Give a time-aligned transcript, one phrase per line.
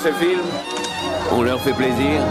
[0.00, 0.40] ces films
[1.30, 2.22] On leur fait plaisir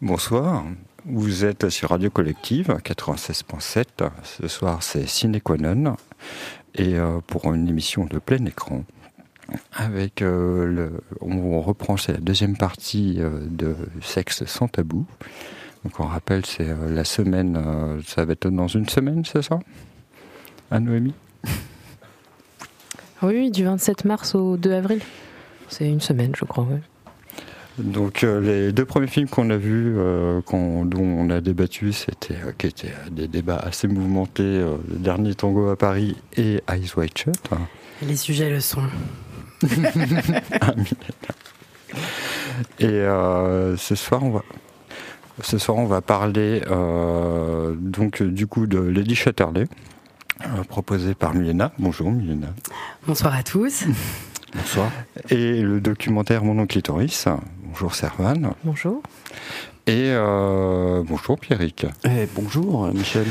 [0.00, 0.64] Bonsoir,
[1.04, 4.08] vous êtes sur Radio Collective 96.7.
[4.22, 5.96] Ce soir, c'est Ciné Quanon
[6.76, 8.84] et euh, pour une émission de plein écran.
[9.72, 15.04] Avec euh, le, on reprend c'est la deuxième partie euh, de Sexe sans tabou.
[15.86, 17.56] Donc on rappelle c'est la semaine,
[18.04, 19.60] ça va être dans une semaine, c'est ça,
[20.68, 21.14] à Noémie?
[23.22, 24.98] Oui, du 27 mars au 2 avril.
[25.68, 26.66] C'est une semaine, je crois.
[27.78, 32.92] Donc les deux premiers films qu'on a vus, dont on a débattu, c'était qui étaient
[33.12, 37.48] des débats assez mouvementés, le dernier tango à Paris et Eyes Wide Shut.
[38.02, 38.82] Les sujets le sont.
[42.80, 44.42] Et euh, ce soir, on va.
[45.42, 49.66] Ce soir, on va parler euh, donc du coup de Lady Chatterley,
[50.42, 51.72] euh, proposé par Milena.
[51.78, 52.48] Bonjour Milena.
[53.06, 53.84] Bonsoir à tous.
[54.54, 54.90] Bonsoir.
[55.28, 57.26] Et le documentaire Mon oncle clitoris.
[57.64, 58.54] Bonjour Servan.
[58.64, 59.02] Bonjour.
[59.86, 60.14] Et
[61.06, 61.86] bonjour Pierrick.
[62.04, 63.26] Eh, bonjour Michel.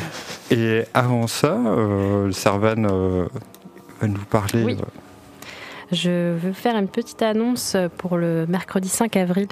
[0.52, 1.58] Et avant ça,
[2.32, 3.28] Servan
[4.00, 4.64] va nous parler.
[4.64, 4.78] Oui.
[5.92, 9.48] Je veux faire une petite annonce pour le mercredi 5 avril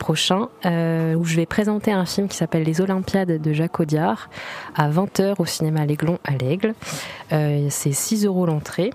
[0.00, 4.28] prochain, euh, où je vais présenter un film qui s'appelle Les Olympiades de Jacques Audiard
[4.74, 6.74] à 20h au cinéma L'Aiglon à l'Aigle.
[7.32, 8.90] Euh, c'est 6 euros l'entrée.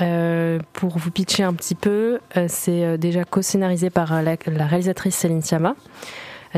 [0.00, 5.42] Euh, pour vous pitcher un petit peu, c'est déjà co-scénarisé par la, la réalisatrice Céline
[5.42, 5.74] Sciamma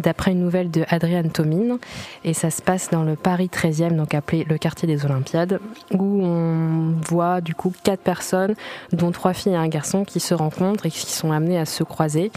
[0.02, 1.78] d'après une nouvelle de Adrienne Tomine.
[2.24, 5.60] Et ça se passe dans le Paris 13e, donc appelé le quartier des Olympiades,
[5.92, 8.54] où on voit du coup quatre personnes,
[8.92, 11.84] dont trois filles et un garçon, qui se rencontrent et qui sont amenés à se
[11.84, 12.30] croiser.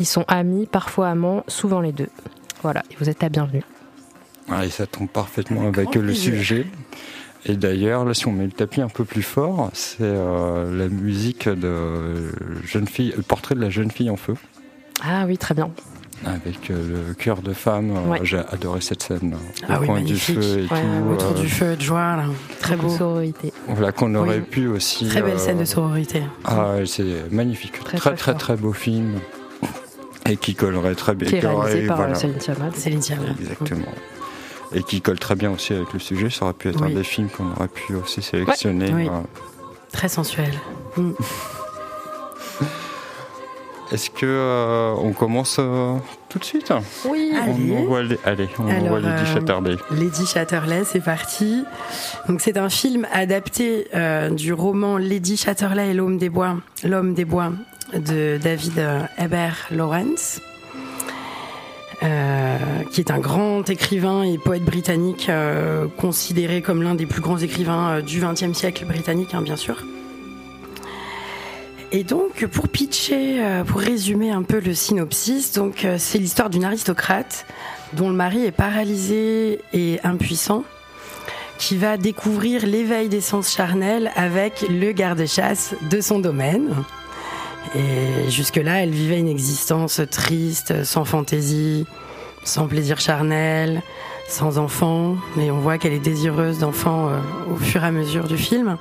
[0.00, 2.08] Ils sont amis, parfois amants, souvent les deux.
[2.62, 3.62] Voilà, et vous êtes la bienvenue.
[4.50, 6.66] Ah, et ça tombe parfaitement avec, le sujet.
[7.46, 10.88] Et d'ailleurs, là, si on met le tapis un peu plus fort, c'est euh, la
[10.88, 12.32] musique de
[12.64, 14.34] jeune fille, le portrait de la jeune fille en feu.
[15.02, 15.70] Ah oui, très bien
[16.24, 17.92] avec euh, le cœur de femme.
[17.96, 19.36] Euh, j'ai adoré cette scène.
[19.68, 21.12] Ah oui, du feu et tout.
[21.12, 22.16] Autour euh, du feu de joie,
[22.60, 22.88] très beau.
[22.88, 23.52] Sororité.
[23.68, 25.08] Voilà qu'on aurait pu aussi.
[25.08, 26.22] Très belle scène de sororité.
[26.44, 27.72] Ah, c'est magnifique.
[27.84, 29.20] Très très, très, très, beau film.
[30.26, 31.28] Et qui collerait très bien.
[31.28, 33.92] Qui est réalisé par Céline Céline Exactement.
[34.72, 36.30] Et qui colle très bien aussi avec le sujet.
[36.30, 39.08] Ça aurait pu être un des films qu'on aurait pu aussi sélectionner.
[39.92, 40.52] Très sensuel.
[40.96, 41.12] Mm.
[43.94, 45.94] Est-ce que euh, on commence euh,
[46.28, 46.72] tout de suite?
[47.08, 47.32] Oui.
[47.46, 49.76] On envoie, allez, on envoie Lady euh, Chatterley.
[49.92, 51.62] Lady Chatterley, c'est parti.
[52.26, 53.86] Donc c'est un film adapté
[54.32, 57.52] du roman Lady Chatterley et l'homme des bois, l'homme des bois
[57.92, 58.84] de David
[59.16, 60.40] Heber Lawrence.
[62.00, 65.30] qui est un grand écrivain et poète britannique,
[65.98, 69.84] considéré comme l'un des plus grands écrivains du XXe siècle britannique, hein, bien sûr.
[71.96, 76.50] Et donc, pour pitcher, euh, pour résumer un peu le synopsis, donc euh, c'est l'histoire
[76.50, 77.46] d'une aristocrate
[77.92, 80.64] dont le mari est paralysé et impuissant,
[81.56, 86.74] qui va découvrir l'éveil des sens charnels avec le garde-chasse de son domaine.
[87.76, 91.86] Et jusque-là, elle vivait une existence triste, sans fantaisie,
[92.42, 93.82] sans plaisir charnel,
[94.28, 95.14] sans enfants.
[95.36, 97.18] Mais on voit qu'elle est désireuse d'enfants euh,
[97.52, 98.78] au fur et à mesure du film.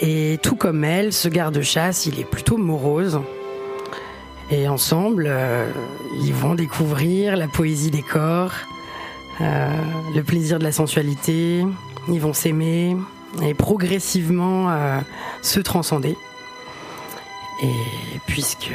[0.00, 3.20] Et tout comme elle, ce garde-chasse, il est plutôt morose.
[4.50, 5.70] Et ensemble, euh,
[6.22, 8.52] ils vont découvrir la poésie des corps,
[9.40, 9.68] euh,
[10.14, 11.66] le plaisir de la sensualité,
[12.08, 12.96] ils vont s'aimer
[13.42, 15.00] et progressivement euh,
[15.42, 16.16] se transcender.
[17.62, 18.70] Et puisque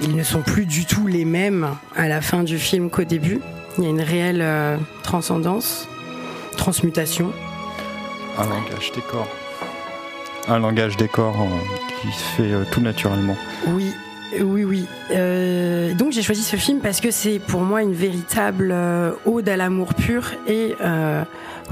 [0.00, 3.40] ils ne sont plus du tout les mêmes à la fin du film qu'au début,
[3.78, 4.44] il y a une réelle
[5.02, 5.88] transcendance,
[6.56, 7.32] transmutation.
[8.40, 9.28] Un langage des corps.
[10.48, 13.36] Un langage des corps euh, qui se fait euh, tout naturellement.
[13.66, 13.92] Oui,
[14.40, 14.86] oui, oui.
[15.10, 18.74] Euh, donc j'ai choisi ce film parce que c'est pour moi une véritable
[19.26, 20.74] ode à l'amour pur et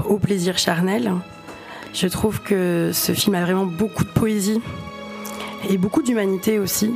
[0.05, 1.11] au plaisir charnel.
[1.95, 4.61] Je trouve que ce film a vraiment beaucoup de poésie
[5.67, 6.93] et beaucoup d'humanité aussi.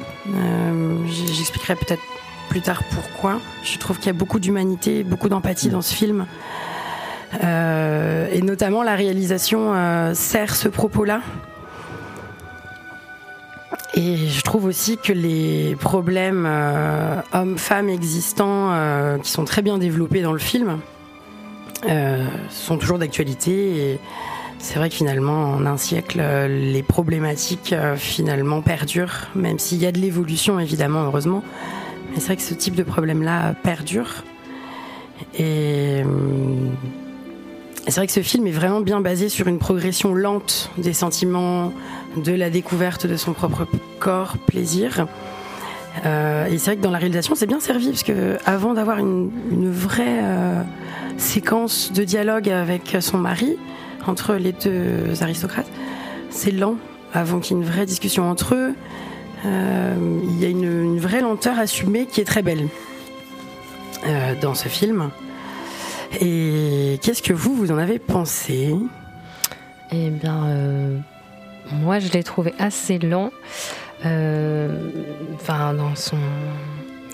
[1.08, 2.04] J'expliquerai peut-être
[2.50, 3.40] plus tard pourquoi.
[3.64, 6.28] Je trouve qu'il y a beaucoup d'humanité, beaucoup d'empathie dans ce film.
[7.42, 11.22] Euh, et notamment la réalisation euh, sert ce propos-là.
[13.96, 18.72] Et je trouve aussi que les problèmes euh, hommes-femmes existants,
[19.22, 20.80] qui sont très bien développés dans le film,
[22.50, 24.00] sont toujours d'actualité.
[24.58, 29.92] C'est vrai que finalement, en un siècle, les problématiques finalement perdurent, même s'il y a
[29.92, 31.44] de l'évolution évidemment, heureusement.
[32.10, 34.24] Mais c'est vrai que ce type de problème-là perdure.
[35.38, 36.04] Et
[37.88, 41.74] c'est vrai que ce film est vraiment bien basé sur une progression lente des sentiments,
[42.16, 43.68] de la découverte de son propre
[44.00, 45.08] corps, plaisir.
[46.06, 49.00] Euh, et c'est vrai que dans la réalisation, c'est bien servi parce que avant d'avoir
[49.00, 49.32] une,
[49.70, 50.62] vraie euh,
[51.18, 53.58] séquence de dialogue avec son mari,
[54.08, 55.70] entre les deux aristocrates,
[56.30, 56.78] c'est lent
[57.14, 58.74] avant qu'il y ait une vraie discussion entre eux.
[59.46, 62.68] Euh, il y a une, vraie lenteur assumée qui est très belle
[64.42, 65.12] dans ce film.
[66.20, 68.76] Et qu'est-ce que vous, vous en avez pensé?
[69.92, 70.98] Eh bien, euh,
[71.72, 73.32] moi, je l'ai trouvé assez lent.
[74.06, 74.90] Euh,
[75.36, 76.18] enfin, dans son.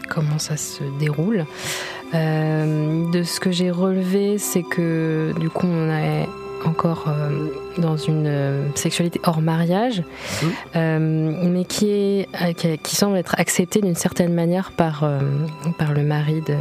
[0.10, 1.46] Comment ça se déroule.
[2.16, 6.28] Euh, de ce que j'ai relevé, c'est que du coup, on est
[6.66, 7.06] encore
[7.78, 10.04] dans une sexualité hors mariage,
[10.74, 10.80] mmh.
[11.48, 15.10] mais qui, est, qui, semble être acceptée d'une certaine manière par,
[15.78, 16.56] par le mari de,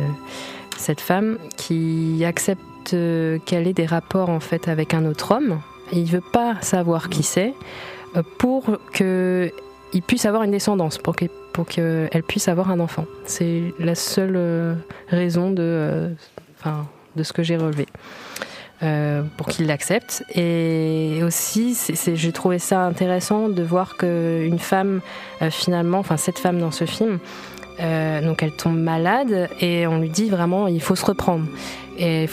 [0.78, 2.62] cette femme qui accepte
[2.94, 5.60] euh, qu'elle ait des rapports en fait avec un autre homme.
[5.92, 7.54] Et il veut pas savoir qui c'est
[8.16, 9.50] euh, pour que
[9.92, 13.06] il puisse avoir une descendance, pour qu'elle pour puisse avoir un enfant.
[13.24, 14.74] C'est la seule euh,
[15.08, 16.14] raison de,
[16.58, 16.86] enfin,
[17.16, 17.86] de ce que j'ai relevé.
[19.36, 20.24] pour qu'il l'accepte.
[20.34, 21.76] Et aussi,
[22.14, 25.00] j'ai trouvé ça intéressant de voir qu'une femme,
[25.50, 27.18] finalement, enfin cette femme dans ce film,
[27.80, 31.46] euh, donc elle tombe malade et on lui dit vraiment il faut se reprendre.
[32.00, 32.28] Et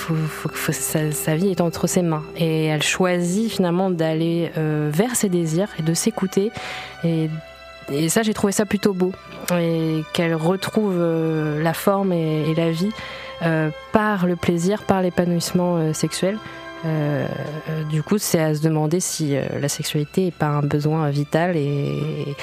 [0.72, 2.24] sa, vie est entre ses mains.
[2.38, 6.52] Et elle choisit finalement d'aller euh, vers ses désirs et de s'écouter.
[7.04, 7.30] Et,
[8.10, 9.12] ça, j'ai trouvé ça plutôt beau.
[9.54, 12.92] Et qu'elle retrouve euh, la forme et, la vie
[13.92, 16.38] par le plaisir, par l'épanouissement sexuel.
[17.90, 22.36] Du coup, c'est à se demander si la sexualité n'est pas un besoin vital et,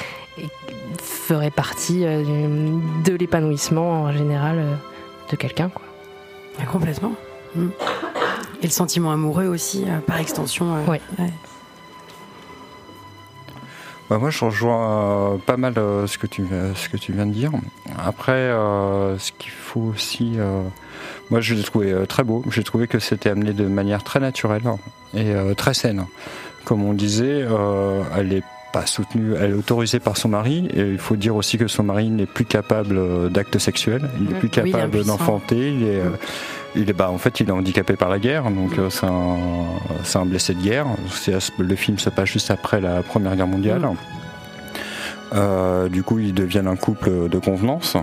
[1.00, 2.22] ferait partie euh,
[3.04, 4.74] de l'épanouissement en général euh,
[5.30, 5.68] de quelqu'un.
[5.68, 5.82] Quoi.
[6.60, 7.12] Ah, complètement.
[7.54, 7.68] Mm.
[8.62, 10.74] Et le sentiment amoureux aussi, euh, par extension.
[10.88, 10.98] oui.
[14.10, 17.50] Bah, moi, je rejoins pas mal ce, que tu, ce que tu viens de dire.
[17.98, 18.50] Après,
[19.18, 20.36] ce qu'il faut aussi.
[21.32, 22.44] Moi, je l'ai trouvé très beau.
[22.50, 24.62] J'ai trouvé que c'était amené de manière très naturelle
[25.14, 26.06] et très saine.
[26.64, 27.44] Comme on disait,
[28.16, 30.68] elle est pas soutenue, elle est autorisée par son mari.
[30.74, 34.28] Et il faut dire aussi que son mari n'est plus capable euh, d'actes sexuels, il
[34.28, 35.72] n'est plus capable d'enfanter.
[35.72, 36.10] Il est, euh,
[36.74, 40.20] il est, bah, en fait, il est handicapé par la guerre, donc euh, c'est un,
[40.20, 40.86] un, blessé de guerre.
[41.58, 43.86] Le film se passe juste après la Première Guerre mondiale.
[45.90, 47.96] du coup, ils deviennent un couple de convenance.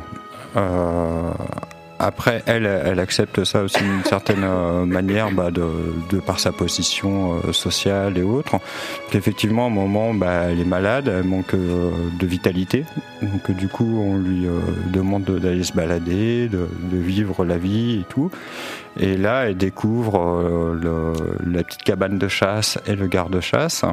[2.00, 5.68] Après, elle, elle accepte ça aussi d'une certaine euh, manière, bah, de,
[6.10, 8.56] de, par sa position euh, sociale et autres.
[9.14, 12.86] Effectivement, à un moment, bah, elle est malade, elle manque euh, de vitalité.
[13.22, 14.48] Donc, du coup, on lui
[14.94, 18.32] demande d'aller se balader, de, de, vivre la vie et tout.
[19.00, 21.14] Et là, elle découvre le,
[21.46, 23.84] la petite cabane de chasse et le garde-chasse.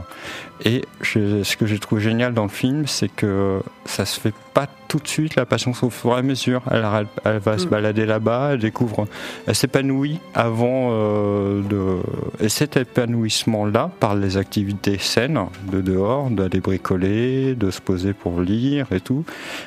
[0.64, 4.66] Et ce que j'ai trouvé génial dans le film, c'est que ça se fait pas
[4.88, 6.62] tout de suite la passion au fur et à mesure.
[6.70, 6.84] Elle,
[7.24, 7.70] elle, va se mm.
[7.70, 9.06] balader là-bas, elle découvre,
[9.46, 11.98] elle s'épanouit avant euh, de.
[12.42, 15.38] Et cet épanouissement-là, par les activités saines
[15.70, 19.15] de dehors, d'aller bricoler, de se poser pour lire et tout,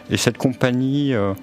[0.10, 1.14] et cette compagnie.
[1.14, 1.34] Euh,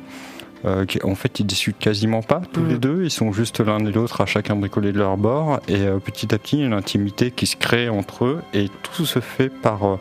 [0.64, 2.78] euh, en fait, ils discutent quasiment pas tous les mm.
[2.78, 3.04] deux.
[3.04, 5.60] Ils sont juste l'un et l'autre à chacun bricoler de leur bord.
[5.68, 8.42] Et euh, petit à petit, il y a une intimité qui se crée entre eux.
[8.54, 9.98] Et tout se fait par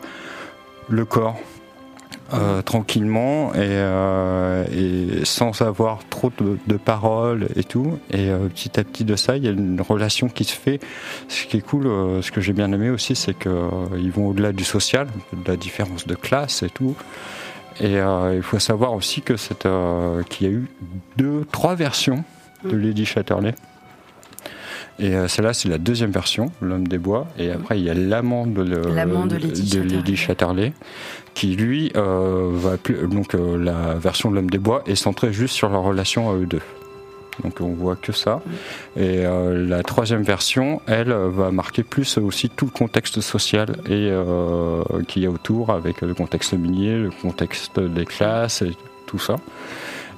[0.88, 1.36] le corps.
[2.32, 2.62] Mm.
[2.64, 8.00] tranquillement et, sans avoir trop de, paroles et tout.
[8.10, 10.80] Et petit à petit de ça, il y a une relation qui se fait.
[11.28, 11.84] Ce qui est cool,
[12.22, 16.08] ce que j'ai bien aimé aussi, c'est qu'ils vont au-delà du social, de la différence
[16.08, 16.96] de classe et tout.
[17.80, 19.34] Et euh, il faut savoir aussi que
[19.66, 20.66] euh, qu'il y a eu
[21.16, 22.24] deux, trois versions
[22.64, 22.80] de mm.
[22.80, 23.54] Lady Chatterley.
[24.98, 27.26] Et euh, celle-là, c'est la deuxième version, L'homme des bois.
[27.38, 30.72] Et après, il y a l'amant de, de, Lady, Chatterley,
[31.34, 35.68] qui lui va plus, donc la version de l'homme des bois est centrée juste sur
[35.68, 36.62] leur relation à eux deux.
[37.42, 38.40] Donc on voit que ça.
[38.96, 44.08] Et euh, la troisième version, elle, va marquer plus aussi tout le contexte social et
[44.10, 48.72] euh, qu'il y a autour, avec le contexte minier, le contexte des classes et
[49.06, 49.36] tout ça.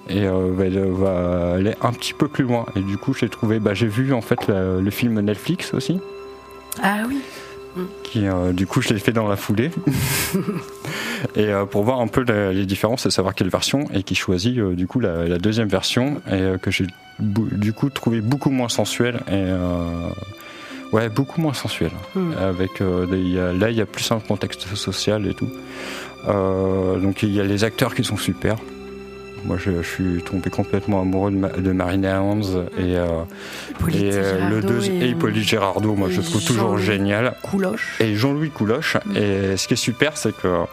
[0.08, 2.66] Et euh, elle va aller un petit peu plus loin.
[2.76, 6.00] Et du coup, j'ai trouvé, bah, j'ai vu en fait le film Netflix aussi.
[6.82, 7.20] Ah oui.
[8.02, 9.70] Qui, du coup, je l'ai fait dans la foulée.
[11.36, 14.86] et pour voir un peu les différences et savoir quelle version, et qui choisit du
[14.86, 16.86] coup la, la, deuxième version, et que j'ai
[17.18, 20.10] du coup trouvé beaucoup moins sensuel et euh,
[20.92, 21.90] ouais beaucoup moins sensuel.
[22.14, 22.32] Hmm.
[22.38, 25.50] avec euh, là il y a plus un contexte social et tout.
[26.28, 28.56] Euh, donc il y a les acteurs qui sont super
[29.48, 33.22] Moi, je, suis tombé complètement amoureux de, de Marina Hans et, euh,
[33.94, 34.10] et
[34.50, 35.94] le et, Hippolyte Gérardot.
[35.94, 37.34] Moi, je trouve toujours génial.
[37.42, 37.96] Couloche.
[37.98, 38.98] Et Jean-Louis Couloche.
[39.16, 40.64] Et ce qui est super, c'est que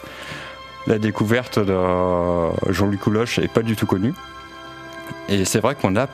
[0.88, 1.74] la découverte de
[2.70, 4.14] Jean-Louis Couloche est pas du tout connue.
[5.30, 6.08] Et c'est vrai qu'on a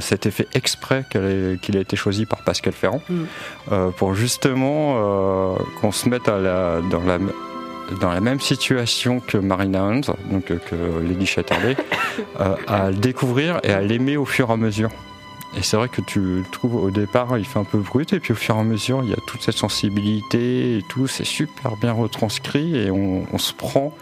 [0.00, 3.24] cet effet exprès qu'il a été choisi par Pascal Ferrand mm.
[3.70, 7.18] euh, pour justement euh, qu'on se mette à la, dans, la,
[8.00, 11.76] dans la même situation que Marina Hans, donc euh, que Lady Chatterley,
[12.66, 14.90] à le découvrir et à l'aimer au fur et à mesure.
[15.56, 18.32] Et c'est vrai que tu trouves au départ, il fait un peu brut, et puis
[18.32, 21.76] au fur et à mesure, il y a toute cette sensibilité et tout, c'est super
[21.76, 23.92] bien retranscrit, et on, se prend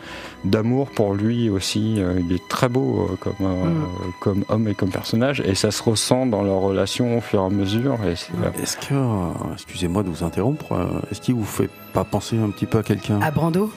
[0.44, 1.94] d'amour pour lui aussi.
[1.98, 4.12] Euh, il est très beau euh, comme, euh, mm.
[4.20, 7.46] comme homme et comme personnage, et ça se ressent dans leur relation au fur et
[7.46, 7.98] à mesure.
[8.04, 8.94] Est-ce que,
[9.54, 13.20] excusez-moi de vous interrompre, est-ce qu'il vous fait pas penser un petit peu à quelqu'un?
[13.20, 13.70] À Brando?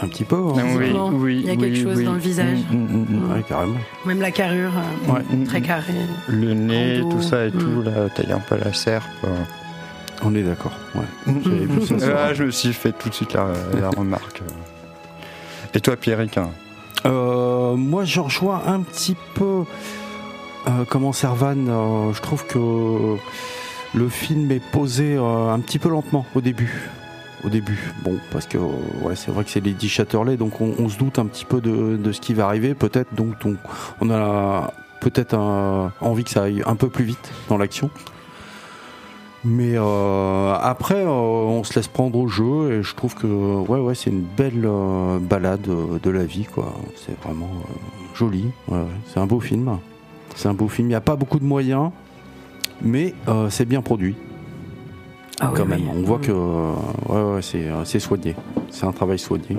[0.00, 0.36] Un petit peu.
[0.36, 0.64] Hein.
[0.76, 2.58] Oui, oui, il y a quelque chose dans le visage.
[2.70, 3.78] Mm, mm, mm, oui, carrément.
[4.04, 4.72] Même la carrure,
[5.08, 5.94] euh, très carrée.
[6.28, 9.04] Le nez, tout ça et tout, là, taille un peu la serpe.
[9.24, 9.28] Euh.
[10.22, 11.34] On est d'accord, ouais.
[12.16, 14.42] Ah, je me suis fait tout de suite la, remarque.
[15.74, 16.50] Et toi, Pierrick hein
[17.04, 19.64] euh, Moi, je rejoins un petit peu
[20.88, 22.12] comment Servan.
[22.12, 23.16] je trouve que
[23.94, 26.90] le film est posé un petit peu lentement au début
[27.46, 27.92] au début.
[28.02, 31.26] Bon, parce que ouais, c'est vrai que c'est Lady Chatterley, donc on, se doute un
[31.26, 32.74] petit peu de, ce qui va arriver.
[32.74, 33.34] Peut-être donc
[34.00, 35.34] on, a peut-être
[36.00, 37.90] envie que ça aille un peu plus vite dans l'action.
[39.48, 43.78] Mais euh, après, euh, on se laisse prendre au jeu et je trouve que ouais,
[43.78, 45.68] ouais, c'est une belle euh, balade
[46.02, 46.74] de la vie, quoi.
[46.96, 47.50] C'est vraiment
[48.12, 48.50] joli.
[49.06, 49.78] c'est un beau film.
[50.34, 50.88] C'est un beau film.
[50.88, 51.90] Il n'y a pas beaucoup de moyens,
[52.82, 53.14] mais
[53.48, 54.16] c'est bien produit.
[55.40, 55.88] Ah quand même.
[55.90, 58.34] On voit que ouais, ouais, c'est soigné.
[58.70, 59.56] C'est un travail soigné.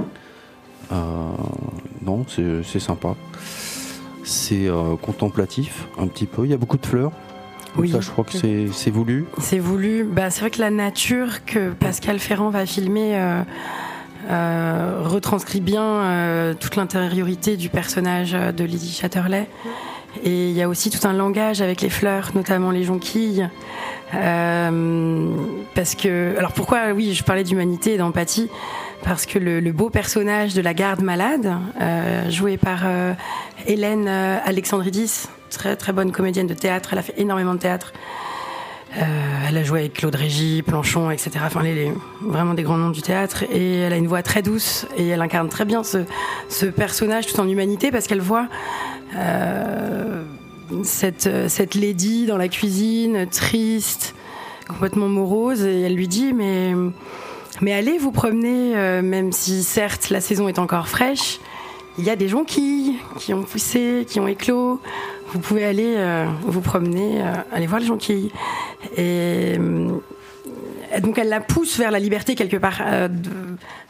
[0.92, 0.96] Euh,
[2.06, 3.16] non, c'est sympa.
[4.24, 6.46] C'est euh, contemplatif, un petit peu.
[6.46, 7.12] Il y a beaucoup de fleurs.
[7.78, 7.92] Oui.
[7.92, 9.26] Ça, je crois que c'est voulu.
[9.40, 10.04] C'est voulu.
[10.04, 13.16] Bah, c'est vrai que la nature que Pascal Ferrand va filmer
[14.30, 19.48] euh, retranscrit bien toute l'intériorité du personnage de Lydie Chatterley.
[20.24, 23.48] Et il y a aussi tout un langage avec les fleurs, notamment les jonquilles.
[24.14, 25.36] Euh,
[25.76, 28.50] parce que, alors pourquoi, oui, je parlais d'humanité et d'empathie,
[29.04, 33.14] parce que le, beau personnage de la garde malade, euh, joué par euh,
[33.66, 37.94] Hélène Alexandridis, très très bonne comédienne de théâtre, elle a fait énormément de théâtre.
[38.96, 41.32] elle a joué avec Claude Régis, Planchon, etc.
[41.46, 43.44] Enfin, elle est vraiment des grands noms du théâtre.
[43.52, 46.00] Et elle a une voix très douce et elle incarne très bien ce,
[46.50, 48.48] ce personnage tout en humanité parce qu'elle voit
[50.84, 54.16] cette, cette lady dans la cuisine, triste,
[54.68, 56.74] complètement morose, et elle lui dit mais,
[57.62, 61.40] mais allez vous promener, euh, même si certes la saison est encore fraîche,
[61.98, 64.80] il y a des jonquilles qui ont poussé, qui ont éclos.
[65.34, 68.32] Vous pouvez aller euh, vous promener, euh, aller voir les jonquilles.
[68.96, 69.58] Et
[71.02, 73.08] donc elle la pousse vers la liberté quelque part, euh,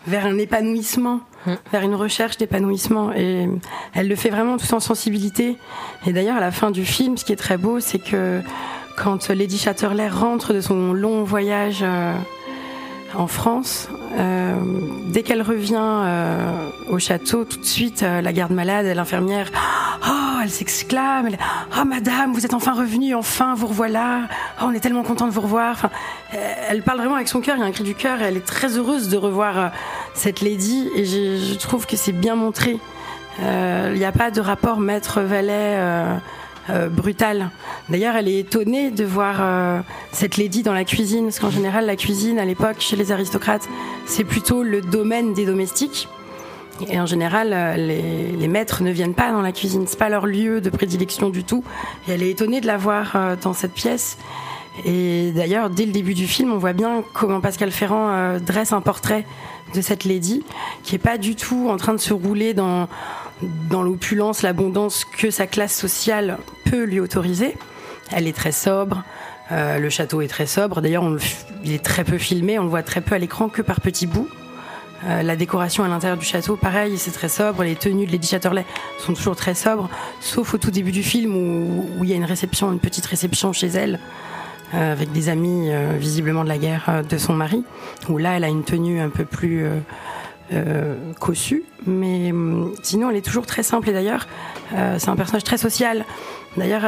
[0.08, 1.54] vers un épanouissement, mm.
[1.72, 3.14] vers une recherche d'épanouissement.
[3.14, 3.48] Et
[3.94, 5.58] elle le fait vraiment tout en sensibilité.
[6.06, 8.42] Et d'ailleurs, à la fin du film, ce qui est très beau, c'est que
[8.98, 12.14] quand Lady Chatterley rentre de son long voyage euh,
[13.18, 14.56] en France, euh,
[15.06, 16.04] dès qu'elle revient
[16.88, 19.52] au château, tout de suite, la garde malade, l'infirmière,
[20.08, 21.30] oh, elle s'exclame,
[21.80, 24.22] oh madame, vous êtes enfin revenue, enfin vous revoilà,
[24.62, 25.90] oh, on est tellement content de vous revoir.
[26.32, 28.46] Elle parle vraiment avec son cœur, il y a un cri du cœur, elle est
[28.46, 29.68] très heureuse de revoir euh,
[30.14, 32.80] cette lady, et je, trouve que c'est bien montré.
[33.42, 35.78] Euh, il n'y a pas de rapport maître-valet
[36.70, 37.50] euh, brutal.
[37.90, 41.96] D'ailleurs, elle est étonnée de voir cette lady dans la cuisine, parce qu'en général, la
[41.96, 43.68] cuisine, à l'époque, chez les aristocrates,
[44.06, 46.08] c'est plutôt le domaine des domestiques.
[46.90, 50.28] Et en général, les, les, maîtres ne viennent pas dans la cuisine, c'est pas leur
[50.28, 51.64] lieu de prédilection du tout.
[52.08, 54.18] Et elle est étonnée de la voir dans cette pièce.
[54.86, 58.74] Et d'ailleurs, dès le début du film, on voit bien comment Pascal Ferrand euh, dresse
[58.74, 59.26] un portrait
[59.74, 60.44] de cette lady
[60.84, 62.88] qui est pas du tout en train de se rouler dans
[63.72, 66.38] l'opulence, l'abondance que sa classe sociale
[66.70, 67.56] peut lui autoriser.
[68.12, 69.04] Elle est très sobre.
[69.52, 70.82] Euh, le château est très sobre.
[70.82, 71.06] D'ailleurs,
[71.64, 72.60] il est très peu filmé.
[72.60, 74.28] On le voit très peu à l'écran, que par petits bouts.
[75.06, 77.64] Euh, la décoration à l'intérieur du château, pareil, c'est très sobre.
[77.64, 78.66] Les tenues de Lady Chatterley
[79.00, 82.26] sont toujours très sobres, sauf au tout début du film où, il y a une
[82.26, 84.00] réception, une petite réception chez elle.
[84.74, 87.64] Euh, avec des amis visiblement de la guerre de son mari,
[88.10, 89.66] où là elle a une tenue un peu plus
[91.22, 94.28] cossue, mais hum, sinon elle est toujours très simple et d'ailleurs
[94.72, 96.04] c'est un personnage très social.
[96.58, 96.86] D'ailleurs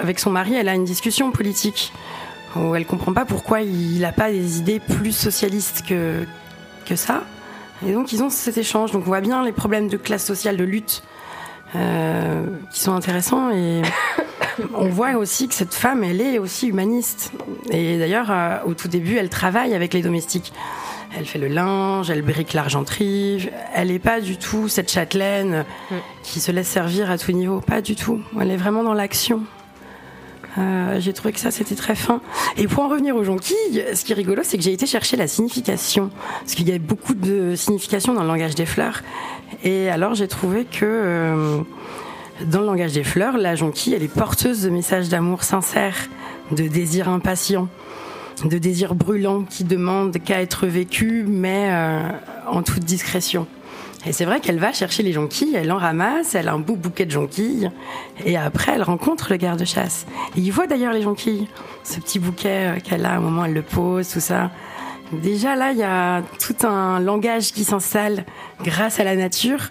[0.00, 1.92] avec son mari elle a une discussion politique
[2.54, 6.24] où elle comprend pas pourquoi il n'a pas des idées plus socialistes que,
[6.86, 7.24] que ça.
[7.86, 10.56] Et donc ils ont cet échange, donc on voit bien les problèmes de classe sociale,
[10.56, 11.02] de lutte
[12.70, 13.82] qui sont intéressants et
[14.74, 17.32] on voit aussi que cette femme, elle est aussi humaniste.
[17.70, 20.52] Et d'ailleurs, au tout début, elle travaille avec les domestiques.
[21.16, 23.48] Elle fait le linge, elle brique l'argenterie.
[23.74, 25.94] Elle n'est pas du tout cette châtelaine mm.
[26.22, 27.60] qui se laisse servir à tout niveau.
[27.60, 28.20] Pas du tout.
[28.40, 29.42] Elle est vraiment dans l'action.
[30.58, 32.20] Euh, j'ai trouvé que ça c'était très fin.
[32.56, 35.16] Et pour en revenir aux jonquilles, ce qui est rigolo, c'est que j'ai été chercher
[35.16, 36.10] la signification,
[36.40, 39.02] parce qu'il y a beaucoup de signification dans le langage des fleurs.
[39.64, 41.58] Et alors j'ai trouvé que euh,
[42.46, 46.08] dans le langage des fleurs, la jonquille, elle est porteuse de messages d'amour sincère,
[46.50, 47.68] de désir impatient
[48.44, 52.08] de désirs brûlants qui demandent qu'à être vécu, mais euh,
[52.46, 53.46] en toute discrétion.
[54.06, 56.76] Et c'est vrai qu'elle va chercher les jonquilles, elle en ramasse, elle a un beau
[56.76, 57.72] bouquet de jonquilles,
[58.24, 60.06] et après elle rencontre le garde-chasse.
[60.36, 61.48] il voit d'ailleurs les jonquilles,
[61.82, 64.50] ce petit bouquet euh, qu'elle a au moment où elle le pose, tout ça.
[65.12, 68.24] Déjà là, il y a tout un langage qui s'installe
[68.62, 69.70] grâce à la nature.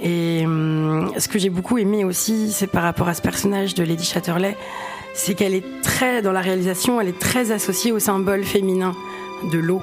[0.00, 3.82] Et hum, ce que j'ai beaucoup aimé aussi, c'est par rapport à ce personnage de
[3.82, 4.56] Lady Chatterley,
[5.14, 8.92] c'est qu'elle est très, dans la réalisation, elle est très associée au symbole féminin
[9.50, 9.82] de l'eau.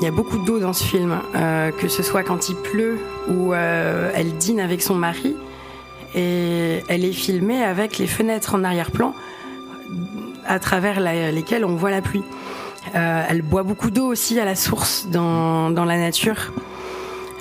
[0.00, 2.98] Il y a beaucoup d'eau dans ce film, euh, que ce soit quand il pleut
[3.28, 5.34] ou euh, elle dîne avec son mari.
[6.14, 9.14] Et elle est filmée avec les fenêtres en arrière-plan
[10.46, 12.22] à travers lesquelles on voit la pluie.
[12.94, 16.52] Euh, elle boit beaucoup d'eau aussi à la source dans, dans la nature.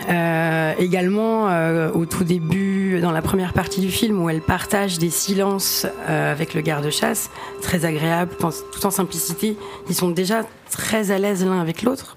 [0.09, 4.99] Euh, également, euh, au tout début, dans la première partie du film, où elle partage
[4.99, 7.29] des silences euh, avec le garde-chasse,
[7.61, 9.57] très agréable, tout en, simplicité.
[9.89, 12.15] Ils sont déjà très à l'aise l'un avec l'autre.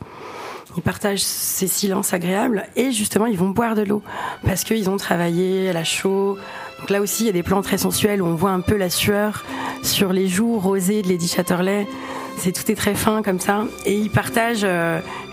[0.76, 4.04] Ils partagent ces silences agréables et justement, ils vont boire de l'eau
[4.44, 6.38] parce qu'ils ont travaillé à la chaud.
[6.78, 8.76] Donc là aussi, il y a des plans très sensuels où on voit un peu
[8.76, 9.44] la sueur
[9.82, 11.88] sur les joues rosées de Lady Chatterley.
[12.36, 13.64] C'est tout est très fin comme ça.
[13.84, 14.66] Et ils partagent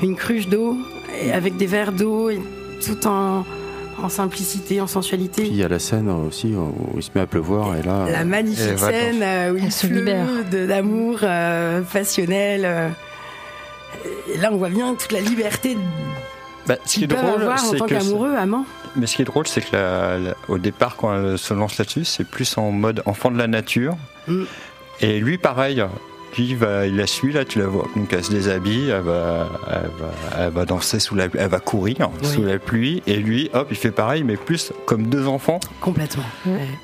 [0.01, 0.75] une cruche d'eau
[1.31, 2.31] avec des verres d'eau,
[2.85, 3.45] tout en,
[4.09, 5.43] simplicité, en sensualité.
[5.43, 8.05] Puis il y a la scène aussi où il se met à pleuvoir et là.
[8.09, 12.61] La magnifique scène euh, où il se pleut d'amour euh, passionnel.
[12.65, 12.89] Euh.
[14.33, 15.77] et là, on voit bien toute la liberté
[16.67, 18.65] bah, ce qui est drôle, avoir en tant qu'amoureux, amant.
[18.97, 22.25] Mais ce qui est drôle, c'est que au départ, quand elle se lance là-dessus, c'est
[22.25, 23.95] plus en mode enfant de la nature.
[24.27, 24.43] Mm.
[24.99, 25.81] Et lui, pareil,
[26.43, 27.88] il la suit, là, tu la vois.
[27.95, 29.50] Donc elle se déshabille, elle va,
[30.38, 33.78] elle va, danser sous la elle va courir sous la pluie, et lui, hop, il
[33.78, 35.60] fait pareil, mais plus comme deux enfants.
[35.82, 36.23] Complètement.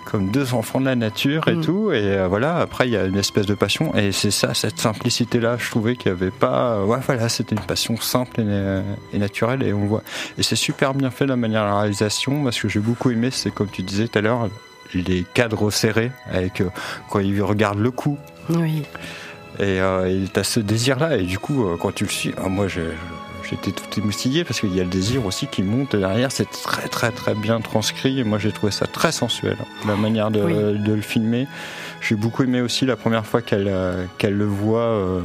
[0.06, 1.62] Comme deux enfants de la nature et mm.
[1.62, 1.92] tout.
[1.92, 4.80] Et euh, voilà, après, il y a une espèce de passion, et c'est ça, cette
[4.80, 6.84] simplicité-là, je trouvais qu'il n'y avait pas.
[6.84, 10.04] Ouais, voilà, c'était une passion simple et, naturelle, et on voit.
[10.38, 13.30] Et c'est super bien fait la manière de la réalisation, parce que j'ai beaucoup aimé,
[13.32, 14.50] c'est comme tu disais tout à l'heure,
[14.94, 16.70] les cadres serrés, avec euh,
[17.10, 18.18] quand il regarde le coup.
[18.50, 18.84] Oui.
[19.60, 22.50] Et euh, tu as ce désir-là, et du coup, euh, quand tu le suis, ah,
[22.50, 26.50] moi j'étais tout émoustillé parce qu'il y a le désir aussi qui monte derrière, c'est
[26.50, 30.40] très très très bien transcrit, et moi j'ai trouvé ça très sensuel, la manière de,
[30.40, 31.48] le filmer.
[32.02, 34.80] J'ai beaucoup aimé aussi la première fois qu'elle euh, qu'elle le voit.
[34.80, 35.22] Euh,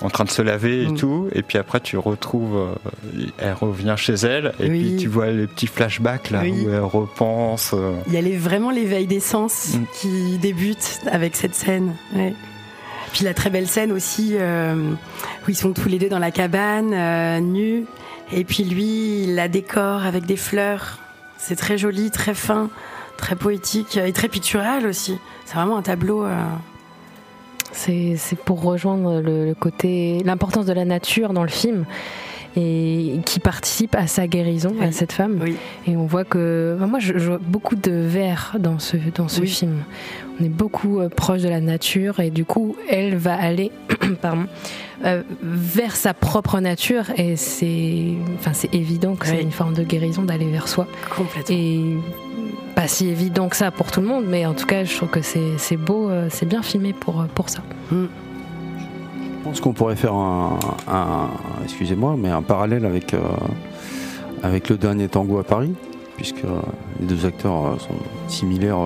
[0.00, 0.96] en train de se laver et mm.
[0.96, 2.68] tout, et puis après tu retrouves,
[3.36, 7.74] elle revient chez elle, et puis tu vois les petits flashbacks là où elle repense.
[8.06, 9.84] Il y a vraiment l'éveil des sens mm.
[10.00, 11.94] qui débute avec cette scène.
[12.14, 12.32] Ouais.
[13.16, 16.30] Puis la très belle scène aussi euh, où ils sont tous les deux dans la
[16.30, 17.86] cabane, euh, nus.
[18.30, 20.98] Et puis lui, il la décore avec des fleurs.
[21.38, 22.68] C'est très joli, très fin,
[23.16, 25.16] très poétique et très pictural aussi.
[25.46, 26.26] C'est vraiment un tableau.
[26.26, 26.36] Euh,
[27.72, 31.86] c'est pour rejoindre le, côté, l'importance de la nature dans le film
[32.56, 35.38] et qui participe à sa guérison, à cette femme.
[35.86, 36.76] Et on voit que.
[36.88, 39.82] moi, je, vois beaucoup de verre dans ce, dans ce film
[40.40, 43.72] on est beaucoup euh, proche de la nature et du coup, elle va aller
[44.20, 44.46] pardon,
[45.04, 49.82] euh, vers sa propre nature et c'est enfin, c'est évident que c'est une forme de
[49.82, 50.86] guérison d'aller vers soi.
[51.14, 51.56] Complètement.
[51.56, 51.80] Et
[52.74, 55.08] pas si évident que ça pour tout le monde, mais en tout cas, je trouve
[55.08, 57.62] que c'est beau, euh, c'est bien filmé pour, pour ça.
[57.90, 58.04] Mm.
[59.46, 60.58] Je pense qu'on pourrait faire un,
[61.62, 63.14] excusez-moi, mais un parallèle avec,
[64.42, 65.72] avec le dernier tango à Paris,
[66.16, 66.42] puisque
[66.98, 67.94] les deux acteurs sont
[68.26, 68.80] similaires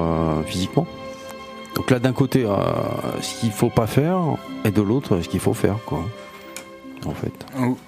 [0.45, 0.87] physiquement.
[1.77, 2.57] Donc là, d'un côté, euh,
[3.21, 4.19] ce qu'il faut pas faire,
[4.65, 6.05] et de l'autre, ce qu'il faut faire, quoi.
[7.07, 7.33] En fait.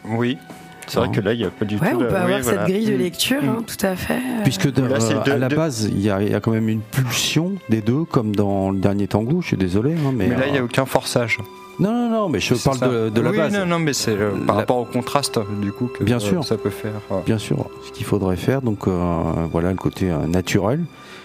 [0.08, 0.38] Oui.
[0.86, 1.84] C'est vrai que là, il n'y a pas du tout.
[1.84, 3.64] On peut avoir cette grille de lecture, hein, mm.
[3.64, 4.18] tout à fait.
[4.44, 8.70] Puisque à la base, il y, a quand même une pulsion des deux, comme dans
[8.70, 9.40] le dernier tango.
[9.42, 11.38] Je suis désolé, hein, mais, là, il n'y a euh, aucun forçage.
[11.82, 13.52] Non, non, non, mais je parle de, la base.
[13.52, 16.56] Non, non, mais c'est euh, par rapport au contraste, du coup, que bien sûr, ça
[16.56, 16.92] peut faire.
[17.26, 20.84] Bien sûr, ce qu'il faudrait faire, donc voilà, le côté naturel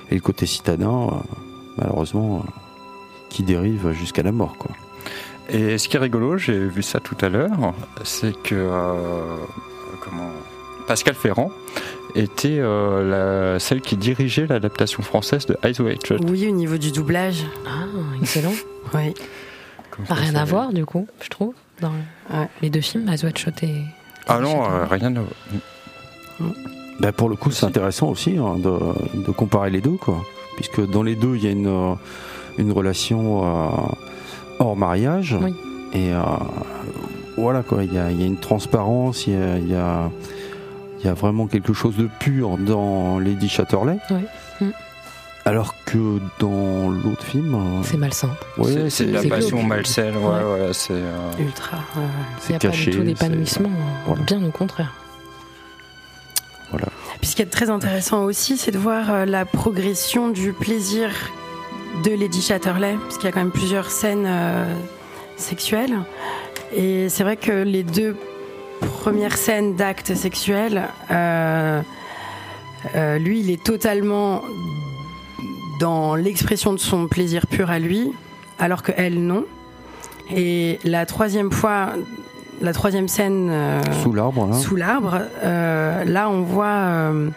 [0.09, 1.09] et le côté citadin
[1.77, 2.49] malheureusement, euh,
[3.29, 4.55] qui dérive jusqu'à la mort.
[4.57, 4.71] Quoi.
[5.49, 8.55] Et ce qui est rigolo, j'ai vu ça tout à l'heure, c'est que.
[8.55, 9.35] Euh,
[10.01, 10.31] comment
[10.87, 11.51] Pascal Ferrand
[12.15, 16.21] était la, celle qui dirigeait l'adaptation française de Eyes Wide Shut.
[16.29, 17.45] Oui, au niveau du doublage.
[17.67, 17.85] Ah,
[18.21, 18.53] excellent.
[18.93, 19.13] oui.
[20.09, 21.91] Rien à voir, du coup, je trouve, dans
[22.61, 23.83] les deux films, Wide Shut et.
[24.27, 26.51] Ah non, rien à voir.
[26.99, 30.23] Ben pour le coup, c'est intéressant aussi hein, de, de, comparer les deux, quoi.
[30.55, 31.95] Puisque dans les deux, il y a une,
[32.57, 33.43] une relation
[34.59, 35.37] hors mariage.
[35.41, 35.53] Oui.
[35.93, 36.21] Et euh,
[37.37, 37.83] voilà, quoi.
[37.83, 40.09] Il y a, y a, une transparence, il y a, y a,
[41.03, 43.99] y a vraiment quelque chose de pur dans Lady Chatterley.
[44.09, 44.21] Oui.
[45.47, 47.55] Alors que dans l'autre film.
[47.55, 48.31] Euh, c'est malsain.
[48.57, 50.61] Ouais, c'est de la passion malsaine, ouais, ouais.
[50.61, 50.91] ouais c'est.
[50.91, 51.31] Euh...
[51.39, 51.77] Ultra.
[52.41, 52.67] c'est caché.
[52.67, 53.71] A pas du tout d'épanouissement,
[54.05, 54.23] voilà.
[54.23, 54.93] bien au contraire.
[56.71, 56.87] Voilà.
[57.21, 61.11] Puis ce qui est très intéressant aussi, c'est de voir euh, la progression du plaisir
[62.03, 64.65] de Lady Chatterley, parce qu'il y a quand même plusieurs scènes euh,
[65.37, 65.95] sexuelles.
[66.75, 68.17] Et c'est vrai que les deux
[68.79, 71.81] premières scènes d'actes sexuels, euh,
[72.95, 74.41] euh, lui, il est totalement
[75.79, 78.11] dans l'expression de son plaisir pur à lui,
[78.59, 79.45] alors que elle, non.
[80.35, 81.93] Et la troisième fois,
[82.61, 86.65] la troisième scène euh, sous l'arbre, sous l'arbre, euh, là, on voit.
[86.65, 87.29] Euh,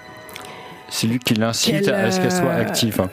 [0.88, 3.06] c'est lui qui l'incite à ce qu'elle soit active.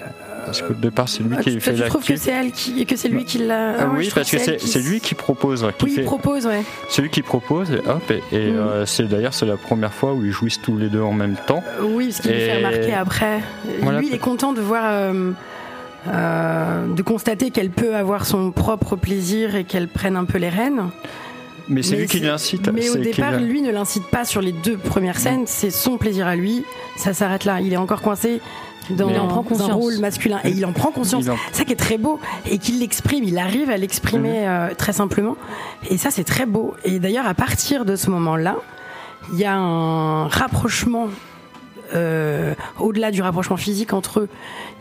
[0.47, 1.85] Parce qu'au départ, c'est lui ah, qui fait la.
[1.85, 3.81] Je trouve que c'est elle qui, que c'est lui qui l'a.
[3.81, 5.67] Ah, oui, parce que c'est lui qui propose.
[5.77, 6.63] Qui oui, il propose, ouais.
[6.87, 8.55] C'est lui qui propose, et hop, et, et mm.
[8.55, 11.35] euh, c'est d'ailleurs c'est la première fois où ils jouissent tous les deux en même
[11.47, 11.61] temps.
[11.81, 12.35] oui, parce qu'il et...
[12.35, 13.41] lui fait remarquer après.
[13.81, 13.99] Voilà.
[13.99, 14.83] Lui, il est content de voir.
[14.85, 15.31] Euh,
[16.07, 20.47] euh, de constater qu'elle peut avoir son propre plaisir et qu'elle prenne un peu les
[20.47, 20.83] rênes.
[21.67, 22.69] Mais c'est lui qui l'incite.
[22.71, 26.25] Mais au départ, lui ne l'incite pas sur les deux premières scènes, c'est son plaisir
[26.25, 26.63] à lui,
[26.95, 27.59] ça s'arrête là.
[27.59, 28.39] Il est encore coincé
[28.89, 29.69] dans il en prend conscience.
[29.69, 31.27] un rôle masculin et il en prend conscience.
[31.27, 31.35] En...
[31.51, 32.19] Ça qui est très beau
[32.49, 34.49] et qu'il l'exprime, il arrive à l'exprimer mmh.
[34.49, 35.35] euh, très simplement
[35.89, 36.75] et ça c'est très beau.
[36.83, 38.57] Et d'ailleurs à partir de ce moment-là,
[39.33, 41.07] il y a un rapprochement
[41.93, 44.29] euh, au-delà du rapprochement physique entre eux,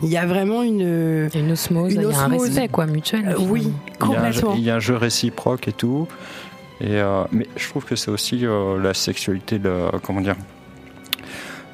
[0.03, 2.05] il y a vraiment une une osmose, une osmose.
[2.05, 3.29] il y a un respect quoi mutuel.
[3.29, 4.25] Euh, oui, complètement.
[4.25, 6.09] Il y, a un, il y, a un jeu réciproque et tout.
[6.81, 10.37] Et euh, mais je trouve que c'est aussi euh, la sexualité de comment dire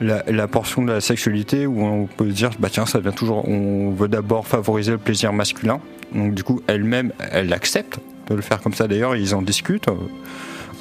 [0.02, 3.48] la, la, portion de la sexualité où on peut dire bah tiens ça vient toujours
[3.48, 5.80] on veut d'abord favoriser le plaisir masculin.
[6.14, 8.88] Donc du coup elle-même elle accepte de le faire comme ça.
[8.88, 9.88] D'ailleurs ils en discutent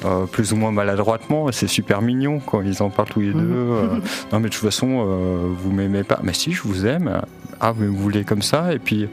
[0.04, 1.50] euh, plus ou moins maladroitement.
[1.52, 3.86] C'est super mignon quand ils en parlent tous les deux euh,
[4.32, 6.20] non mais de toute façon euh, vous m'aimez pas.
[6.22, 7.22] Mais si je vous aime
[7.62, 9.08] ah mais vous voulez comme ça et puis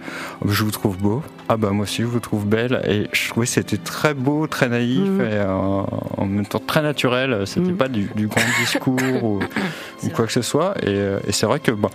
[0.46, 3.46] je vous trouve beau ah bah moi aussi je vous trouve belle et je trouvais
[3.46, 5.22] c'était très beau très naïf mmh.
[5.22, 7.78] et en même temps très naturel c'était mmh.
[7.78, 9.40] pas du, du, grand discours ou,
[10.04, 11.90] ou quoi que ce soit et, et c'est vrai que bah,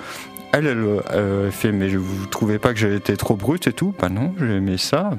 [0.52, 4.08] elle, elle, elle, fait mais vous trouvez pas que été trop brute et tout bah
[4.08, 5.10] non j'ai aimé ça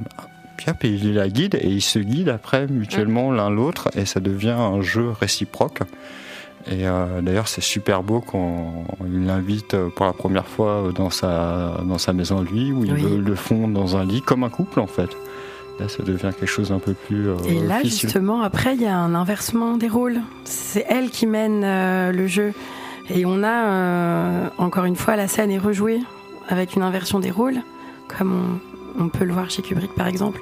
[0.55, 4.19] puis hop, il la guide et ils se guident après mutuellement l'un l'autre et ça
[4.19, 5.79] devient un jeu réciproque.
[6.67, 11.77] Et euh, d'ailleurs, c'est super beau quand il l'invite pour la première fois dans sa,
[11.83, 13.17] dans sa maison lui, où ils oui.
[13.17, 15.09] le font dans un lit comme un couple en fait.
[15.79, 17.29] Là, ça devient quelque chose d'un peu plus.
[17.29, 20.21] Euh, et là, justement, après, il y a un inversement des rôles.
[20.45, 22.53] C'est elle qui mène euh, le jeu.
[23.09, 25.99] Et on a, euh, encore une fois, la scène est rejouée
[26.47, 27.57] avec une inversion des rôles,
[28.07, 30.41] comme on, on peut le voir chez Kubrick par exemple.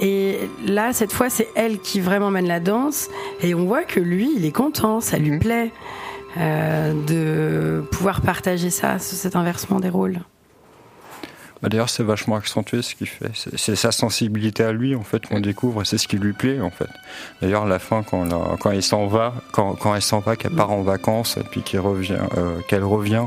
[0.00, 3.08] Et là, cette fois, c'est elle qui vraiment mène la danse.
[3.40, 5.38] Et on voit que lui, il est content, ça lui mmh.
[5.38, 5.72] plaît
[6.38, 10.20] euh, de pouvoir partager ça, cet inversement des rôles.
[11.62, 13.30] Bah D'ailleurs, c'est vachement accentué ce qu'il fait.
[13.34, 16.60] C'est sa sensibilité à lui, en fait, qu'on découvre, et c'est ce qui lui plaît,
[16.60, 16.88] en fait.
[17.40, 20.34] D'ailleurs, à la fin, quand, la, quand il s'en va, quand, quand elle s'en va,
[20.34, 23.26] qu'elle part en vacances, et puis qu'elle revient, euh, qu'elle revient,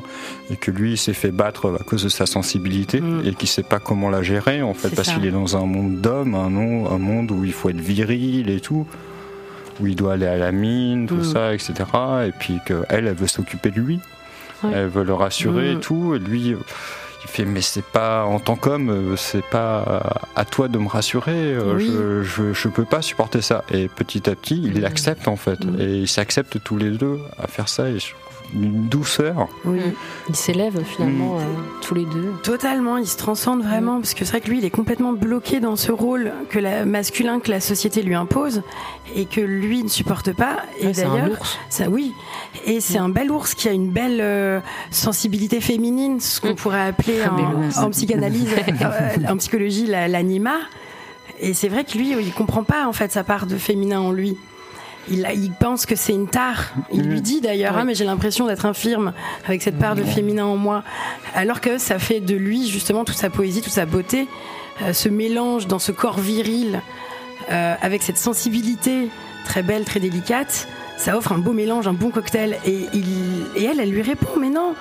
[0.49, 3.25] et que lui, il s'est fait battre à cause de sa sensibilité, mm.
[3.25, 6.01] et qu'il sait pas comment la gérer, en fait, parce qu'il est dans un monde
[6.01, 8.85] d'hommes, un, un monde où il faut être viril et tout
[9.79, 11.23] où il doit aller à la mine, tout mmh.
[11.23, 11.73] ça, etc.
[12.27, 13.99] Et puis qu'elle, elle veut s'occuper de lui.
[14.63, 14.71] Ouais.
[14.73, 15.77] Elle veut le rassurer mmh.
[15.77, 16.15] et tout.
[16.15, 16.55] Et lui,
[17.25, 21.57] il fait mais c'est pas en tant qu'homme c'est pas à toi de me rassurer
[21.57, 21.87] oui.
[21.87, 25.65] je, je, je peux pas supporter ça et petit à petit il l'accepte en fait
[25.65, 25.81] mmh.
[25.81, 28.13] et ils s'acceptent tous les deux à faire ça et je
[28.53, 29.47] une douceur.
[29.65, 29.81] Oui,
[30.29, 31.39] ils s'élèvent finalement mmh.
[31.39, 32.33] euh, tous les deux.
[32.43, 34.01] Totalement, ils se transcendent vraiment, mmh.
[34.01, 36.85] parce que c'est vrai que lui, il est complètement bloqué dans ce rôle que la,
[36.85, 38.61] masculin que la société lui impose
[39.15, 40.57] et que lui ne supporte pas.
[40.79, 42.13] Et ouais, d'ailleurs, ça, oui,
[42.65, 43.03] et c'est mmh.
[43.03, 44.59] un bel ours qui a une belle euh,
[44.91, 48.49] sensibilité féminine, ce qu'on pourrait appeler en, en, psychanalyse,
[48.81, 50.55] euh, en psychologie, l'anima.
[51.39, 54.11] Et c'est vrai que lui, il comprend pas en fait sa part de féminin en
[54.11, 54.37] lui.
[55.09, 56.73] Il, il, pense que c'est une tare.
[56.91, 57.79] Il lui dit d'ailleurs, oui.
[57.81, 59.13] ah, mais j'ai l'impression d'être infirme
[59.47, 60.83] avec cette part de féminin en moi.
[61.35, 64.27] Alors que ça fait de lui justement toute sa poésie, toute sa beauté,
[64.81, 66.81] euh, ce mélange dans ce corps viril,
[67.51, 69.09] euh, avec cette sensibilité
[69.45, 72.57] très belle, très délicate, ça offre un beau mélange, un bon cocktail.
[72.65, 74.73] Et, il, et elle, elle lui répond, mais non,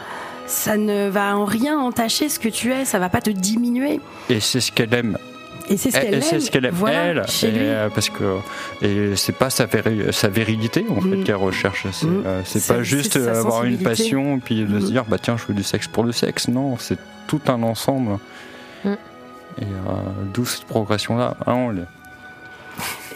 [0.47, 4.01] ça ne va en rien entacher ce que tu es, ça va pas te diminuer.
[4.31, 5.19] Et c'est ce qu'elle aime.
[5.68, 7.61] Et c'est ce qu'elle Et aime, c'est ce qu'elle aime voilà, elle, chez et, lui.
[7.62, 8.37] euh, parce que
[8.83, 11.24] et c'est pas sa, véri- sa virilité en fait Mm.
[11.24, 11.87] qu'elle recherche.
[11.92, 12.22] C'est Mm.
[12.27, 14.90] euh, C'est- pas juste avoir une passion et puis de se Mm.
[14.90, 16.48] dire bah tiens je veux du sexe pour le sexe.
[16.48, 18.18] Non, c'est tout un ensemble.
[18.85, 18.88] Mm.
[18.90, 19.66] Et euh,
[20.35, 21.37] d'où cette progression là.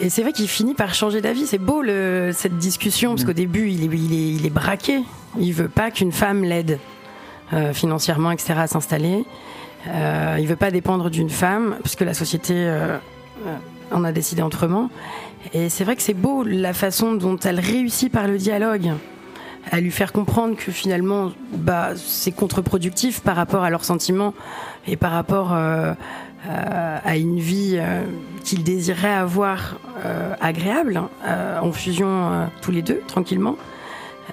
[0.01, 1.45] Et c'est vrai qu'il finit par changer d'avis.
[1.45, 5.01] C'est beau le, cette discussion, parce qu'au début, il est, il, est, il est braqué.
[5.37, 6.79] Il veut pas qu'une femme l'aide
[7.51, 9.25] euh, financièrement, etc., à s'installer.
[9.87, 12.97] Euh, il veut pas dépendre d'une femme, parce que la société euh,
[13.45, 13.55] euh,
[13.91, 14.89] en a décidé autrement.
[15.53, 18.91] Et c'est vrai que c'est beau la façon dont elle réussit par le dialogue
[19.71, 24.33] à lui faire comprendre que finalement, bah, c'est contre-productif par rapport à leurs sentiments
[24.87, 28.03] et par rapport à une vie euh,
[28.43, 29.79] qu'il désirait avoir
[30.39, 33.57] agréable, euh, en fusion tous les deux, tranquillement.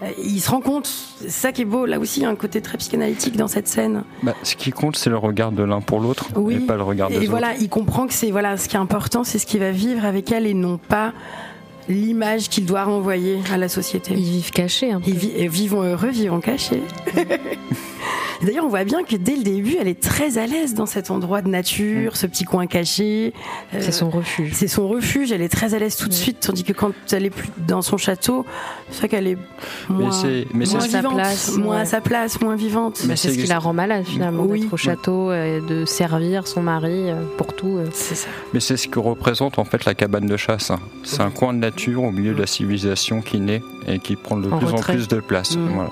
[0.03, 2.29] Euh, il se rend compte, c'est ça qui est beau, là aussi, il y a
[2.29, 4.03] un côté très psychanalytique dans cette scène.
[4.23, 6.55] Bah, ce qui compte c'est le regard de l'un pour l'autre Oui.
[6.57, 7.31] et pas le regard des Et autres.
[7.31, 10.05] voilà, il comprend que c'est voilà, ce qui est important, c'est ce qu'il va vivre
[10.05, 11.13] avec elle et non pas
[11.89, 14.15] l'image qu'il doit renvoyer à la société.
[14.15, 14.91] Ils vivent cachés.
[14.93, 15.11] Un peu.
[15.11, 16.83] Ils vi- et vivons heureux, vivons cachés.
[18.43, 21.11] D'ailleurs, on voit bien que dès le début, elle est très à l'aise dans cet
[21.11, 23.33] endroit de nature, ce petit coin caché.
[23.75, 24.51] Euh, C'est son refuge.
[24.53, 26.19] c'est son refuge, elle est très à l'aise tout de Oui.
[26.21, 28.45] suite, tandis que quand elle est plus dans son château,
[28.91, 29.39] c'est vrai qu'elle est
[29.89, 31.81] moins, c'est- mais moins c'est- Sa vivante, place, moins ouais.
[31.81, 33.01] à sa place, moins vivante.
[33.09, 34.61] Mais C'est ce qui la rend malade finalement, Oui.
[34.61, 37.79] d'être au château, et de servir son mari euh, pour tout.
[37.79, 37.87] euh.
[37.95, 38.29] C'est ça.
[38.53, 40.71] Mais c'est ce que représente en fait la cabane de chasse.
[40.71, 40.79] hein.
[41.05, 44.37] C'est un coin de nature au milieu de la civilisation qui naît et qui prend
[44.37, 44.93] de En plus retrait.
[44.95, 45.57] en plus de place.
[45.57, 45.69] Mm.
[45.75, 45.91] Voilà.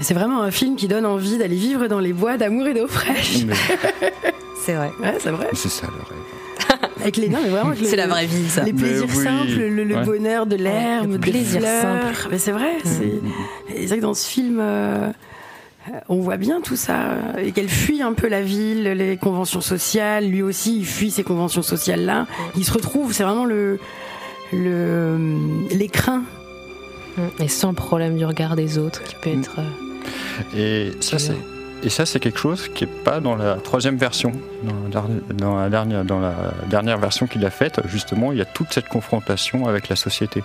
[0.00, 2.86] C'est vraiment un film qui donne envie d'aller vivre dans les bois d'amour et d'eau
[2.88, 3.44] fraîche.
[3.46, 3.54] Mais
[4.64, 4.90] C'est vrai.
[5.02, 5.48] Ouais, c'est vrai.
[5.54, 6.88] c'est ça le rêve.
[7.00, 8.62] Avec les, non, mais vraiment, C'est la vraie vie, ça.
[8.62, 9.24] Les plaisirs oui.
[9.24, 10.04] simples, le, le Ouais.
[10.04, 11.82] bonheur de l'herbe, le des plaisir fleurs.
[11.82, 12.28] simple.
[12.30, 13.12] Mais c'est vrai, c'est
[13.74, 15.10] c'est vrai que dans ce film, euh,
[16.08, 16.94] on voit bien tout ça
[17.36, 20.26] euh, et qu'elle fuit un peu la ville, les conventions sociales.
[20.28, 22.26] Lui aussi, il fuit ces conventions sociales là.
[22.56, 23.80] Il se retrouve, c'est vraiment le
[24.52, 26.22] l'écrin.
[27.40, 29.56] Et sans problème du regard des autres, qui peut être.
[29.58, 31.34] euh, Et ça, C'est
[31.84, 34.32] et ça, c'est quelque chose qui est pas dans la troisième version.
[34.62, 36.34] Dans la, der- dans la dernière, dans la
[36.70, 40.42] dernière version qu'il a faite, justement, il y a toute cette confrontation avec la société.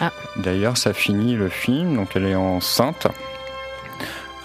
[0.00, 0.12] Ah.
[0.36, 3.08] D'ailleurs, ça finit le film, donc elle est enceinte.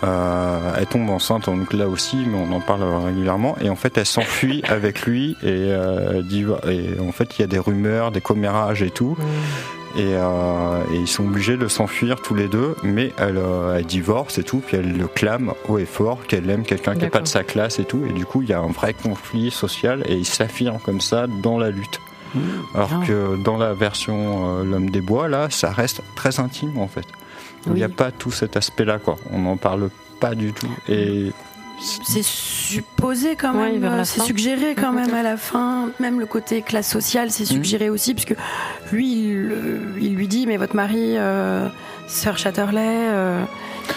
[0.04, 3.56] Euh, elle tombe enceinte, donc là aussi, mais on en parle régulièrement.
[3.62, 5.38] Et en fait, elle s'enfuit avec lui.
[5.44, 6.22] Et, euh,
[6.68, 9.18] et en fait, il y a des rumeurs, des commérages et tout.
[9.98, 13.86] Et, euh, et ils sont obligés de s'enfuir tous les deux, mais elle, euh, elle
[13.86, 17.10] divorce et tout, puis elle le clame haut et fort qu'elle aime quelqu'un qui n'est
[17.10, 19.52] pas de sa classe et tout, et du coup il y a un vrai conflit
[19.52, 22.00] social et il s'affirme comme ça dans la lutte.
[22.74, 23.02] Alors bien.
[23.06, 27.06] que dans la version L'homme des bois, là, ça reste très intime en fait.
[27.67, 29.17] Il n'y a pas tout cet aspect-là, quoi.
[29.32, 30.69] On n'en parle pas du tout.
[30.89, 31.32] Et
[32.06, 36.62] C'est supposé quand même, euh, c'est suggéré quand même à la fin, même le côté
[36.62, 38.36] classe sociale, c'est suggéré aussi, parce que
[38.91, 41.67] lui, il, euh, il lui dit, mais votre mari, euh,
[42.08, 43.43] Sir Chatterley, euh,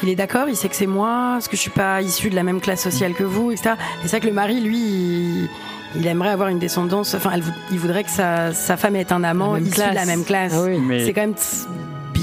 [0.02, 2.34] il est d'accord, il sait que c'est moi, parce que je suis pas issu de
[2.34, 3.72] la même classe sociale que vous, etc.
[4.02, 5.48] Et c'est vrai que le mari, lui, il,
[5.96, 9.22] il aimerait avoir une descendance, enfin, elle il voudrait que sa, sa femme ait un
[9.24, 10.54] amant issu de la même classe.
[10.56, 10.78] Ah oui.
[10.80, 11.34] mais C'est quand même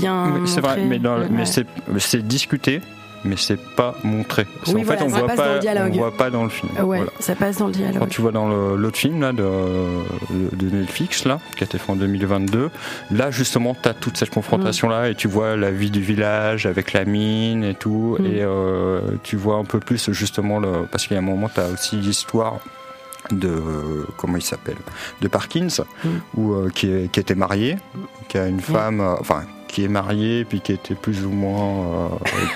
[0.01, 0.33] bien.
[0.45, 2.81] C'est vrai, mais, c'est discuté,
[3.23, 4.47] mais c'est pas montré.
[4.67, 6.49] Oui, fait, voilà, on ça voit passe dans le pas, on voit pas dans le
[6.49, 6.71] film.
[6.73, 7.05] Ouais, Voilà.
[7.19, 8.09] ça passe dans le Quand dialogue.
[8.09, 9.43] tu vois dans l'autre film là, de,
[10.55, 12.69] de Netflix, là, qui a été fait en 2022,
[13.11, 16.65] là justement tu as toute cette confrontation là et tu vois la vie du village
[16.65, 18.25] avec la mine et tout, Mm.
[18.25, 21.47] et euh, tu vois un peu plus justement, le, parce qu'il y a un moment
[21.53, 22.55] tu as aussi l'histoire
[23.29, 23.53] de
[24.17, 24.77] comment il s'appelle
[25.21, 25.67] de Parkins
[26.03, 26.09] Mm.
[26.35, 27.77] où, euh, qui, est- qui était marié
[28.27, 32.09] qui a une femme euh, enfin qui est marié puis qui était plus ou moins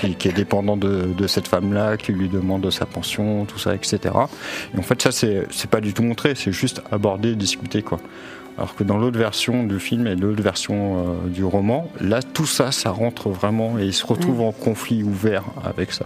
[0.08, 3.60] euh, qui est dépendant de, de cette femme là qui lui demande sa pension tout
[3.60, 4.14] ça etc
[4.74, 8.00] et en fait ça c'est c'est pas du tout montré c'est juste abordé discuté quoi.
[8.58, 12.46] Alors que dans l'autre version du film et l'autre version euh, du roman là tout
[12.46, 16.06] ça ça rentre vraiment et il se retrouve en conflit ouvert avec ça.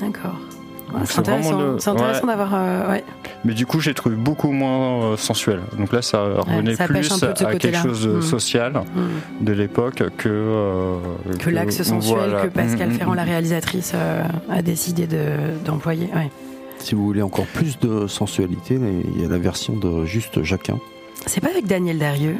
[0.00, 0.51] D'accord.
[0.92, 2.26] Ouais, c'est intéressant, le- c'est intéressant ouais.
[2.28, 2.54] d'avoir.
[2.54, 3.04] euh, ouais.
[3.44, 5.60] Mais du coup, j'ai trouvé beaucoup moins euh, sensuel.
[5.78, 8.22] Donc là, ça revenait ça pêche plus peu à quelque chose de Mm.
[8.22, 9.44] social Mm.
[9.44, 10.96] de l'époque que euh,
[11.38, 12.42] Que l'axe sensuel voilà.
[12.42, 16.08] que Pascal Mm, Ferrand, la réalisatrice, euh, a décidé de- d'employer.
[16.14, 16.30] ouais.
[16.78, 18.76] Si vous voulez encore plus de sensualité,
[19.14, 20.78] il y a la version de Juste Jacquin.
[21.26, 22.36] C'est pas avec Daniel Darieux?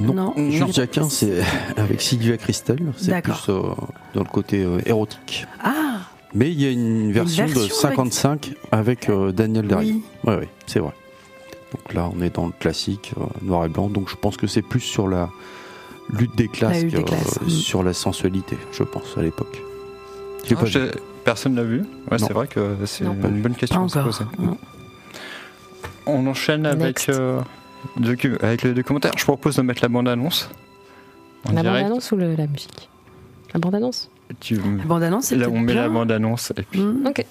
[0.00, 0.34] Non, Non.
[0.50, 0.72] Juste.
[0.74, 1.42] Jacquin, c'est
[1.76, 2.78] avec Sylvia Christel.
[2.96, 3.62] C'est plus euh,
[4.14, 5.46] dans le côté euh, érotique.
[5.62, 5.91] Ah
[6.34, 9.94] Mais il y a une version, version de 55 avec, euh, Daniel Darieux.
[10.24, 10.34] oui.
[10.40, 10.92] Oui, c'est vrai.
[11.72, 13.88] Donc là, on est dans le classique, euh, noir et blanc.
[13.88, 15.30] Donc je pense que c'est plus sur la,
[16.10, 17.48] lutte des classes, La lutte des euh, classes, mm.
[17.48, 19.62] sur la sensualité, je pense, à l'époque.
[20.50, 20.64] Ah.
[21.24, 24.24] Personne l'a vu Ouais, c'est vrai que c'est une bonne question à se poser.
[26.04, 27.10] On enchaîne avec, Next.
[27.10, 27.40] euh,
[28.40, 29.12] avec le documentaire.
[29.16, 30.50] Je propose de mettre la bande-annonce.
[31.46, 32.88] La bande-annonce ou le- la musique?
[33.54, 34.10] La bande-annonce?
[34.40, 35.82] Tu- La bande-annonce, c'est Là, on met bien.
[35.82, 37.06] la bande-annonce et puis Mm.
[37.08, 37.24] Ok.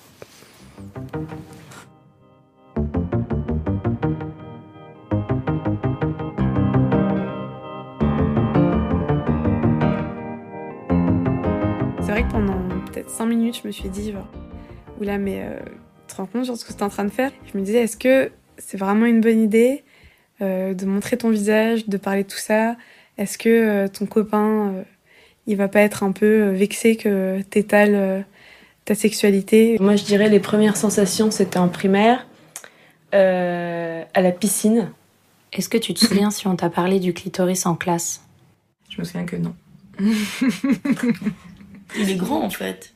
[12.02, 12.58] C'est vrai que pendant
[12.92, 14.28] peut-être 5 minutes, je me suis dit, genre,
[15.00, 15.60] oula, mais euh,
[16.08, 17.32] tu te rends compte sur ce que tu es en train de faire?
[17.52, 19.84] Je me disais, est-ce que c'est vraiment une bonne idée
[20.42, 22.76] euh, de montrer ton visage, de parler de tout ça?
[23.18, 24.84] Est-ce que euh, ton copain, euh,
[25.52, 28.22] il va pas être un peu euh, vexé que t'étales euh,
[28.86, 32.26] ta sexualité Moi, je dirais les premières sensations, c'était en primaire,
[33.14, 34.92] euh, à la piscine.
[35.54, 38.22] Est-ce que tu te souviens si on t'a parlé du clitoris en classe?
[38.90, 39.54] Je me souviens que non.
[41.98, 42.94] Il est grand en fait.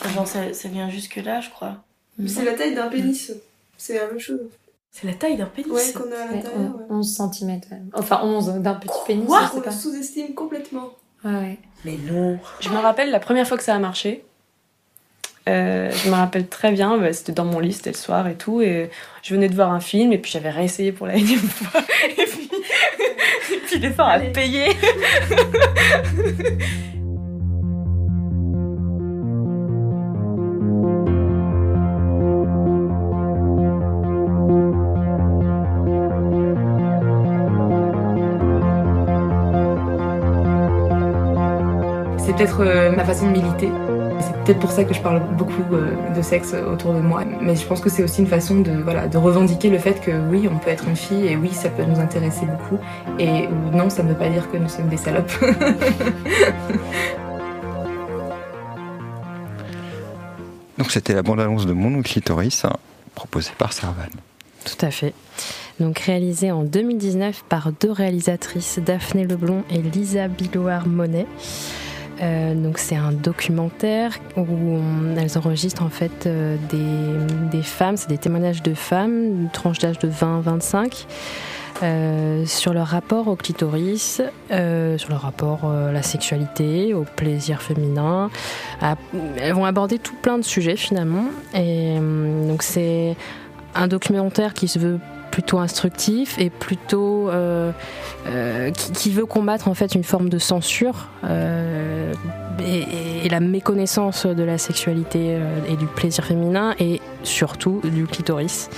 [0.00, 1.84] Enfin, genre, ça, ça vient jusque là, je crois.
[2.26, 3.32] C'est la taille d'un pénis.
[3.76, 4.40] C'est la même chose.
[4.90, 5.92] C'est la taille d'un pénis?
[5.92, 6.42] qu'on a à Ouais,
[6.90, 7.60] on- 11 cm.
[7.94, 9.70] Enfin, 11 d'un petit pénis, Quoi je sais pas.
[9.70, 10.90] sous-estime complètement.
[11.24, 11.58] Ouais.
[11.84, 12.38] Mais non.
[12.60, 14.24] Je me rappelle la première fois que ça a marché.
[15.48, 18.34] Euh, je me rappelle très bien, bah, c'était dans mon lit, c'était le soir et
[18.34, 18.90] tout, et
[19.22, 22.26] je venais de voir un film, et puis j'avais réessayé pour la énième fois, et
[22.26, 22.50] puis,
[23.52, 24.66] et puis l'effort a payé.
[42.40, 43.68] peut-être euh, ma façon de militer.
[44.20, 47.22] C'est peut-être pour ça que je parle beaucoup euh, de sexe autour de moi.
[47.42, 50.10] Mais je pense que c'est aussi une façon de, voilà, de revendiquer le fait que
[50.30, 52.78] oui, on peut être une fille et oui, ça peut nous intéresser beaucoup.
[53.18, 55.30] Et non, ça ne veut pas dire que nous sommes des salopes.
[60.78, 62.72] Donc c'était la bande-annonce de Mon Clitoris, hein,
[63.14, 64.08] proposée par Servan.
[64.64, 65.12] Tout à fait.
[65.78, 71.26] Donc réalisé en 2019 par deux réalisatrices, Daphné Leblond et Lisa Biloir-Monet.
[72.22, 74.78] Euh, donc c'est un documentaire où
[75.16, 79.78] elles enregistrent en fait euh, des, des femmes, c'est des témoignages de femmes, une tranche
[79.78, 81.06] d'âge de 20-25,
[81.82, 88.30] euh, sur leur rapport au clitoris, sur leur rapport à la sexualité, au plaisir féminin.
[89.38, 91.24] Elles vont aborder tout plein de sujets finalement.
[91.54, 91.96] Et
[92.48, 93.16] donc c'est
[93.74, 94.98] un documentaire qui se veut
[95.30, 97.72] plutôt instructif et plutôt euh,
[98.26, 102.12] euh, qui, veut combattre en fait une forme de censure euh,
[103.24, 105.38] et, la méconnaissance de la sexualité
[105.68, 108.68] et du plaisir féminin et surtout du clitoris.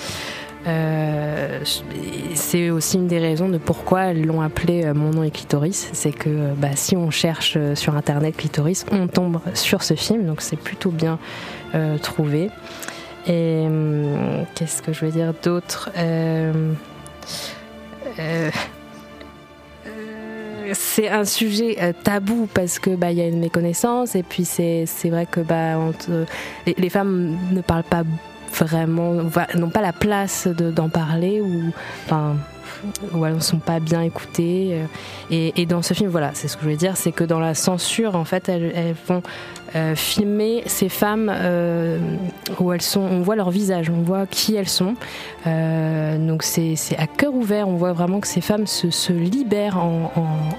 [2.34, 5.88] C'est aussi une des raisons de pourquoi elles l'ont appelé Mon nom est clitoris.
[5.92, 10.42] C'est que bah, si on cherche sur internet clitoris, on tombe sur ce film, donc
[10.42, 11.18] c'est plutôt bien
[12.02, 12.50] trouvé.
[13.26, 16.72] Et hum, qu'est-ce que je veux dire d'autre Euh,
[18.18, 18.50] euh,
[19.86, 24.22] euh, C'est un sujet euh, tabou parce que bah il y a une méconnaissance et
[24.22, 25.76] puis c'est vrai que bah
[26.66, 28.02] les, femmes ne parlent pas
[28.58, 29.14] vraiment
[29.54, 31.72] n'ont pas la place de- d'en parler ou
[32.04, 32.36] enfin
[33.12, 34.82] ou elles ne sont pas bien écoutées
[35.30, 37.40] euh, et, dans ce film voilà c'est ce que je veux dire c'est que dans
[37.40, 39.22] la censure en fait elles, vont
[39.74, 41.98] euh, filmer ces femmes euh,
[42.60, 44.94] où elles sont, on voit leur visage, on voit qui elles sont.
[45.46, 50.12] Donc c'est à cœur ouvert, on voit vraiment que ces femmes se, se libèrent en,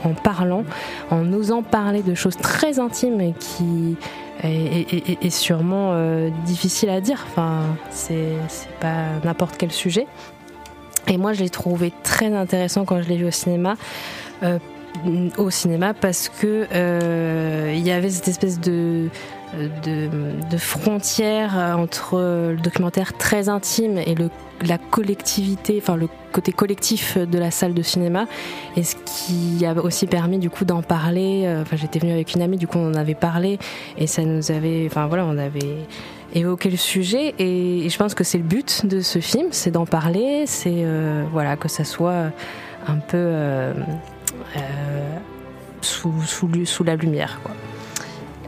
[0.03, 0.63] en- parlant,
[1.11, 3.97] en osant parler de choses très intimes et qui
[4.43, 5.95] est, sûrement
[6.45, 7.23] difficile à dire.
[7.29, 8.33] Enfin, c'est
[8.79, 10.07] pas n'importe quel sujet.
[11.07, 13.75] Et moi, je l'ai trouvé très intéressant quand je l'ai vu au cinéma.
[14.43, 14.59] euh,
[15.37, 19.09] au cinéma parce que euh, y avait cette espèce de
[19.83, 20.09] de,
[20.51, 22.17] de frontière entre
[22.51, 24.29] le documentaire très intime et le,
[24.65, 28.27] la collectivité, enfin le côté collectif de la salle de cinéma,
[28.75, 31.43] et ce qui a aussi permis du coup d'en parler.
[31.45, 33.59] euh, Enfin, j'étais venue avec une amie, du coup on en avait parlé,
[33.97, 35.77] et ça nous avait, enfin voilà, on avait
[36.33, 39.85] évoqué le sujet, et, je pense que c'est le but de ce film, c'est d'en
[39.85, 42.31] parler, c'est euh, voilà que ça soit
[42.87, 43.73] un peu euh,
[44.57, 45.17] euh,
[45.81, 47.39] sous, la lumière,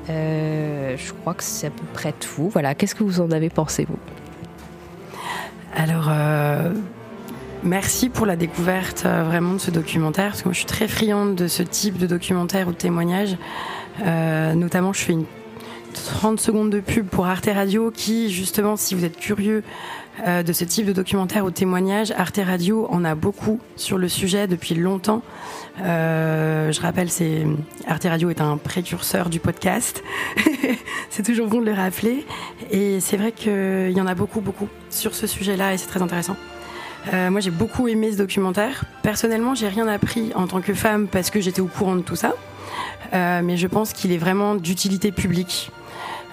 [0.08, 2.50] je crois que c'est à peu près tout.
[2.50, 4.00] Voilà, qu'est-ce que vous en avez pensé, vous?
[5.76, 6.10] Alors,
[7.64, 11.36] merci pour la découverte vraiment de ce documentaire, parce que moi je suis très friande
[11.36, 13.38] de ce type de documentaire ou de témoignage.
[14.00, 15.26] Notamment, je fais une,
[15.96, 19.64] 30 secondes de pub pour Arte Radio qui, justement, si vous êtes curieux
[20.26, 24.08] euh, de ce type de documentaire ou témoignage, Arte Radio en a beaucoup sur le
[24.08, 25.22] sujet depuis longtemps.
[25.82, 27.46] Euh, je rappelle, c'est
[27.88, 30.04] Arte Radio est un précurseur du podcast.
[31.10, 32.26] c'est toujours bon de le rappeler.
[32.72, 36.02] Et c'est vrai qu'il y en a beaucoup, beaucoup sur ce sujet-là et c'est très
[36.02, 36.38] intéressant.
[37.14, 38.86] Euh, moi, j'ai beaucoup aimé ce documentaire.
[39.04, 42.16] Personnellement, j'ai rien appris en tant que femme parce que j'étais au courant de tout
[42.16, 42.34] ça.
[43.14, 45.72] Mais je pense qu'il est vraiment d'utilité publique.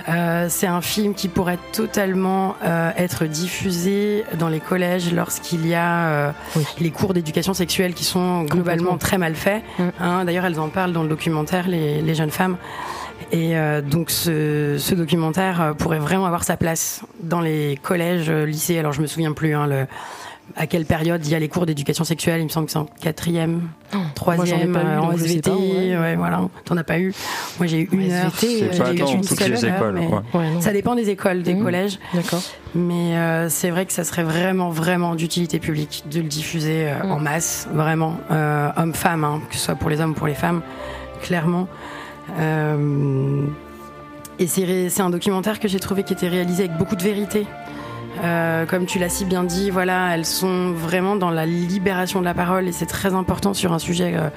[0.08, 5.74] Euh, c'est un film qui pourrait totalement euh, être diffusé dans les collèges lorsqu'il y
[5.74, 6.64] a euh, Oui.
[6.80, 9.62] les cours d'éducation sexuelle qui sont globalement très mal faits.
[10.00, 12.56] Hein, D'ailleurs, elles en parlent dans le documentaire, les, les jeunes femmes.
[13.30, 18.30] Et euh, donc, ce, ce documentaire euh, pourrait vraiment avoir sa place dans les collèges,
[18.30, 18.78] lycées.
[18.78, 19.86] Alors, je me souviens plus hein, le,
[20.56, 22.40] à quelle période il y a les cours d'éducation sexuelle.
[22.40, 23.62] Il me semble que c'est en quatrième,
[24.14, 25.50] troisième, euh, en SVT.
[25.50, 25.96] pas, ouais.
[25.98, 26.42] ouais, voilà.
[26.64, 27.12] T'en as pas eu.
[27.58, 28.32] Moi, j'ai eu une Ouais, heure.
[28.34, 29.98] SVT, j'ai euh, C'est pas eu dans une toutes seule les heure, écoles.
[30.34, 30.60] ouais.
[30.60, 31.62] Ça dépend des écoles, des Mhm.
[31.64, 32.42] collèges, D'accord.
[32.74, 37.02] mais euh, c'est vrai que ça serait vraiment, vraiment d'utilité publique de le diffuser euh,
[37.04, 37.10] Mhm.
[37.12, 40.34] en masse, vraiment, euh, hommes-femmes, hein, que ce soit pour les hommes ou pour les
[40.34, 40.62] femmes,
[41.22, 41.66] clairement.
[42.38, 43.46] Euh,
[44.38, 47.46] et c'est c'est un documentaire que j'ai trouvé qui était réalisé avec beaucoup de vérité.
[48.22, 52.24] Euh, comme tu l'as si bien dit, voilà, elles sont vraiment dans la libération de
[52.24, 54.28] la parole et c'est très important sur un sujet euh,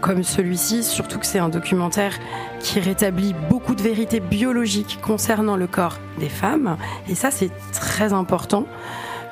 [0.00, 2.18] comme celui-ci, surtout que c'est un documentaire
[2.60, 6.76] qui rétablit beaucoup de vérités biologiques concernant le corps des femmes
[7.08, 8.66] et ça c'est très important.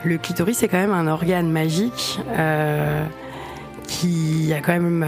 [0.02, 3.04] Le clitoris c'est quand même un organe magique euh,
[3.86, 5.04] qui a quand même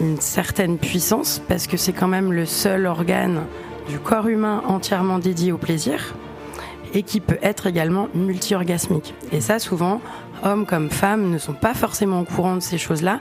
[0.00, 3.40] une certaine puissance parce que c'est quand même le seul organe
[3.88, 6.14] du corps humain entièrement dédié au plaisir
[6.94, 9.14] et qui peut être également multi-orgasmique.
[9.32, 10.00] Et ça, souvent,
[10.42, 13.20] hommes comme femmes ne sont pas forcément au courant de ces choses-là.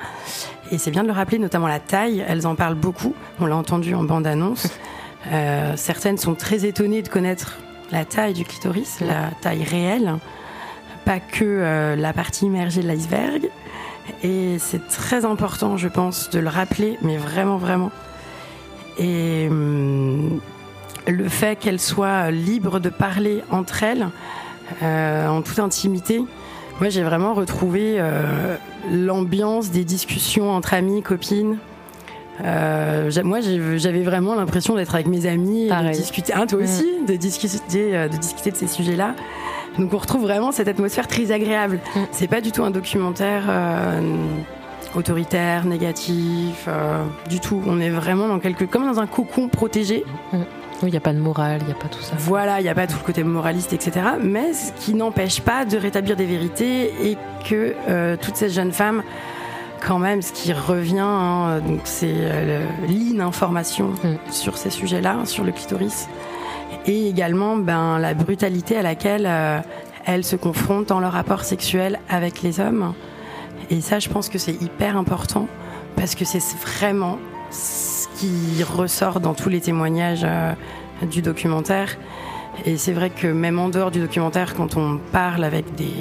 [0.72, 3.14] Et c'est bien de le rappeler, notamment la taille, elles en parlent beaucoup.
[3.40, 4.68] On l'a entendu en bande-annonce.
[5.32, 7.58] Euh, certaines sont très étonnées de connaître
[7.92, 10.14] la taille du clitoris, la taille réelle,
[11.04, 13.50] pas que euh, la partie immergée de l'iceberg.
[14.24, 17.92] Et c'est très important, je pense, de le rappeler, mais vraiment, vraiment.
[18.98, 20.40] Et hum,
[21.08, 24.08] le fait qu'elles soient libres de parler entre elles
[24.84, 26.20] euh, en toute intimité,
[26.80, 28.56] moi j'ai vraiment retrouvé euh,
[28.92, 31.58] l'ambiance des discussions entre amis, copines.
[32.44, 33.40] Euh, moi
[33.78, 35.98] j'avais vraiment l'impression d'être avec mes amis et de Pareil.
[35.98, 39.16] discuter, hein, toi aussi, de discuter, de discuter de ces sujets-là.
[39.80, 41.80] Donc on retrouve vraiment cette atmosphère très agréable.
[41.96, 42.00] Mm.
[42.12, 43.44] C'est pas du tout un documentaire
[44.96, 46.68] autoritaire, négatif,
[47.30, 47.62] du tout.
[47.66, 50.04] On est vraiment dans quelque, comme dans un cocon protégé.
[50.84, 52.14] Oui, il n'y a pas de morale, il n'y a pas tout ça.
[52.20, 54.00] Voilà, il n'y a pas tout le côté moraliste, etc.
[54.22, 57.18] Mais ce qui n'empêche pas de rétablir des vérités et
[57.50, 59.02] que euh, toutes ces jeunes femmes,
[59.86, 64.32] quand même, ce qui revient, hein, donc c'est euh, l'ininformation Mm.
[64.32, 66.08] sur ces sujets-là, sur le clitoris,
[66.86, 69.60] et également ben, la brutalité à laquelle euh,
[70.06, 72.94] elles se confrontent dans leur rapport sexuel avec les hommes.
[73.70, 75.48] Et ça, je pense que c'est hyper important
[75.96, 77.18] parce que c'est vraiment
[77.52, 80.54] ce qui ressort dans tous les témoignages euh,
[81.10, 81.98] du documentaire.
[82.66, 85.94] Et c'est vrai que même en dehors du documentaire, quand on parle avec des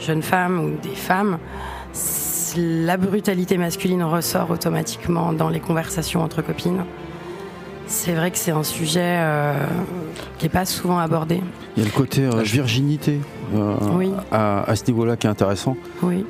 [0.00, 1.38] jeunes femmes ou des femmes,
[2.56, 6.84] la brutalité masculine ressort automatiquement dans les conversations entre copines.
[7.86, 9.54] C'est vrai que c'est un sujet euh,
[10.38, 11.40] qui n'est pas souvent abordé.
[11.76, 13.18] Il y a le côté euh, virginité
[13.54, 14.10] euh, Oui.
[14.30, 15.76] à, à ce niveau-là qui est intéressant.
[16.02, 16.24] Oui,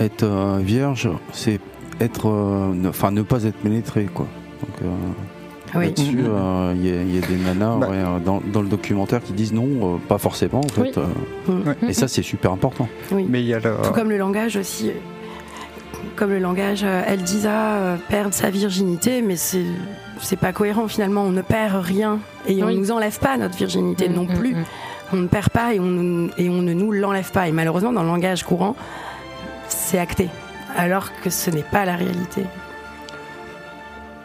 [0.00, 1.60] être vierge, c'est
[2.00, 4.26] être, euh, ne- enfin ne, pas être pénétré, quoi.
[4.60, 5.86] Donc, euh, oui.
[5.86, 7.88] là-dessus, euh, il y, a- il y a des nanas Bah.
[7.88, 10.80] ouais, euh, dans, dans le documentaire qui disent non, euh, pas forcément, en fait.
[10.82, 10.92] Oui.
[10.98, 11.88] euh, Mm.
[11.88, 12.88] et ça, c'est super important.
[13.12, 13.26] oui.
[13.28, 13.74] Mais il y a le.
[13.82, 14.90] Tout comme le langage aussi.
[16.16, 19.64] Comme le langage, euh, elle disait euh, perdre sa virginité, mais c'est
[20.20, 21.22] c'est pas cohérent finalement.
[21.24, 22.76] On ne perd rien et on Oui.
[22.78, 24.56] nous enlève pas notre virginité non Mm, plus.
[25.12, 27.48] On ne perd pas et on, ne- et on ne nous l'enlève pas.
[27.48, 28.76] Et malheureusement, dans le langage courant,
[29.68, 30.28] c'est acté,
[30.76, 32.42] alors que ce n'est pas la réalité.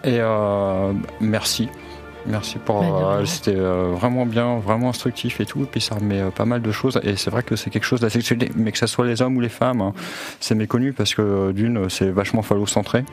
[0.03, 1.69] Et euh, merci.
[2.25, 2.81] Merci pour.
[2.81, 3.25] Bah, euh.
[3.25, 5.63] C'était euh, vraiment bien, vraiment instructif et tout.
[5.63, 6.99] Et puis ça remet euh, pas mal de choses.
[7.03, 9.37] Et c'est vrai que c'est quelque chose d'assez sexualité, mais que ce soit les hommes
[9.37, 9.93] ou les femmes, hein,
[10.39, 13.03] c'est méconnu parce que d'une, c'est vachement phallocentré.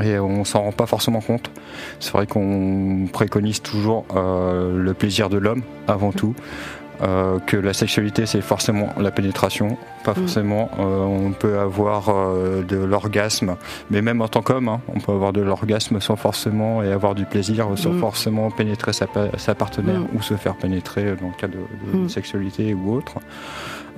[0.00, 1.50] Et on s'en rend pas forcément compte.
[1.98, 6.36] C'est vrai qu'on préconise toujours le plaisir de l'homme avant tout.
[7.02, 10.14] Euh, que la sexualité c'est forcément la pénétration, pas Mm.
[10.16, 10.70] forcément.
[10.78, 13.56] euh, on peut avoir euh, de l'orgasme,
[13.90, 17.14] mais même en tant qu'homme, hein, on peut avoir de l'orgasme sans forcément et avoir
[17.14, 18.00] du plaisir sans Mm.
[18.00, 20.08] forcément pénétrer sa, pa- sa partenaire Mm.
[20.16, 21.54] ou se faire pénétrer dans le cas de,
[21.92, 22.08] de Mm.
[22.10, 23.14] sexualité ou autre.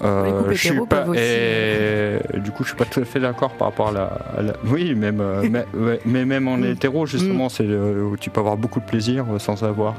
[0.00, 3.68] Couples je suis pas et du coup je suis pas tout à fait d'accord par
[3.68, 4.04] rapport à la,
[4.36, 8.16] à la- oui même euh, mais, ouais, mais même en hétéro justement c'est euh, où
[8.16, 9.94] tu peux avoir beaucoup de plaisir sans avoir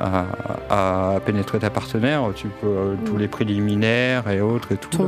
[0.00, 0.24] euh,
[0.70, 2.30] à, pénétrer ta partenaire.
[2.34, 5.06] Tu peux euh, tous les préliminaires et autres et tout.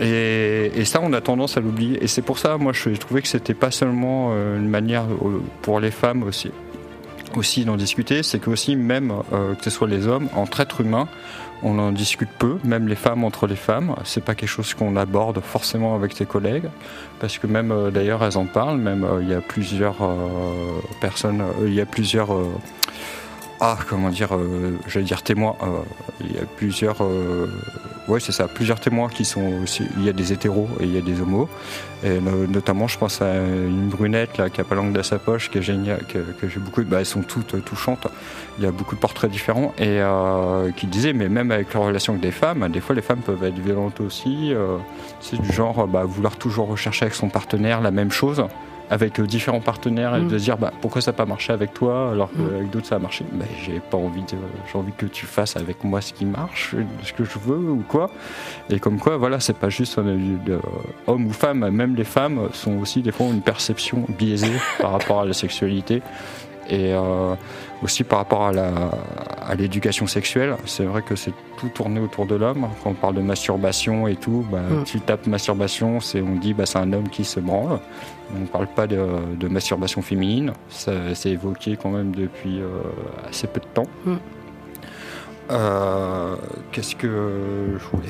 [0.00, 2.02] et, ça, on a tendance à l'oublier.
[2.02, 5.04] Et c'est pour ça, moi, je, trouvais que c'était pas seulement euh, une manière
[5.62, 6.50] pour les femmes aussi,
[7.36, 11.08] aussi d'en discuter, c'est que aussi même que ce soit les hommes, entre êtres humains,
[11.62, 13.94] on en discute peu, même les femmes entre les femmes.
[14.04, 16.68] C'est pas quelque chose qu'on aborde forcément avec tes collègues,
[17.20, 18.78] parce que même euh, d'ailleurs elles en parlent.
[18.78, 22.28] Même euh, il y a plusieurs euh, personnes, il y a plusieurs
[23.60, 25.56] ah, comment dire, euh, j'allais dire témoins.
[25.62, 25.80] Euh,
[26.20, 27.48] il y a plusieurs, euh,
[28.06, 29.84] ouais, c'est ça, plusieurs témoins qui sont aussi.
[29.96, 31.48] Il y a des hétéros et il y a des homos.
[32.04, 35.50] Et notamment, je pense à une brunette là qui a pas langue dans sa poche,
[35.50, 36.82] qui est géniale, que, j'ai beaucoup.
[36.84, 38.06] Bah, elles sont toutes touchantes.
[38.58, 40.00] Il y a beaucoup de portraits différents et
[40.76, 43.42] qui disaient, mais même avec leur relation avec des femmes, des fois les femmes peuvent
[43.42, 44.52] être violentes aussi.
[45.20, 48.44] c'est du genre, bah, vouloir toujours rechercher avec son partenaire la même chose
[48.90, 50.28] avec euh, différents partenaires et mm.
[50.28, 52.70] de se dire bah, pourquoi ça n'a pas marché avec toi alors qu'avec mm.
[52.70, 53.24] d'autres ça a marché.
[53.32, 54.36] Bah, j'ai pas envie de,
[54.70, 57.84] j'ai envie que tu fasses avec moi ce qui marche, ce que je veux ou
[57.88, 58.10] quoi.
[58.70, 60.58] Et comme quoi, voilà, c'est pas juste de,
[61.06, 65.20] homme ou femme, même les femmes sont aussi des fois une perception biaisée par rapport
[65.20, 66.02] à la sexualité.
[66.68, 67.34] Et euh,
[67.82, 72.68] aussi par rapport à l'éducation sexuelle, c'est vrai que c'est tout tourné autour de l'homme.
[72.82, 74.84] Quand on parle de masturbation et tout, bah, mm.
[74.84, 77.80] tu tapes masturbation, c'est, on dit bah, c'est un homme qui se branle.
[78.34, 80.52] On ne parle pas de, masturbation féminine.
[80.68, 82.68] Ça s'est évoqué quand même depuis euh,
[83.28, 83.86] assez peu de temps.
[84.04, 84.14] Mm.
[85.50, 86.36] Euh,
[86.72, 88.08] qu'est-ce que je voulais,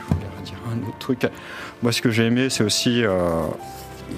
[0.00, 1.26] je voulais dire un autre truc?
[1.82, 3.08] Moi, ce que j'ai aimé, c'est aussi il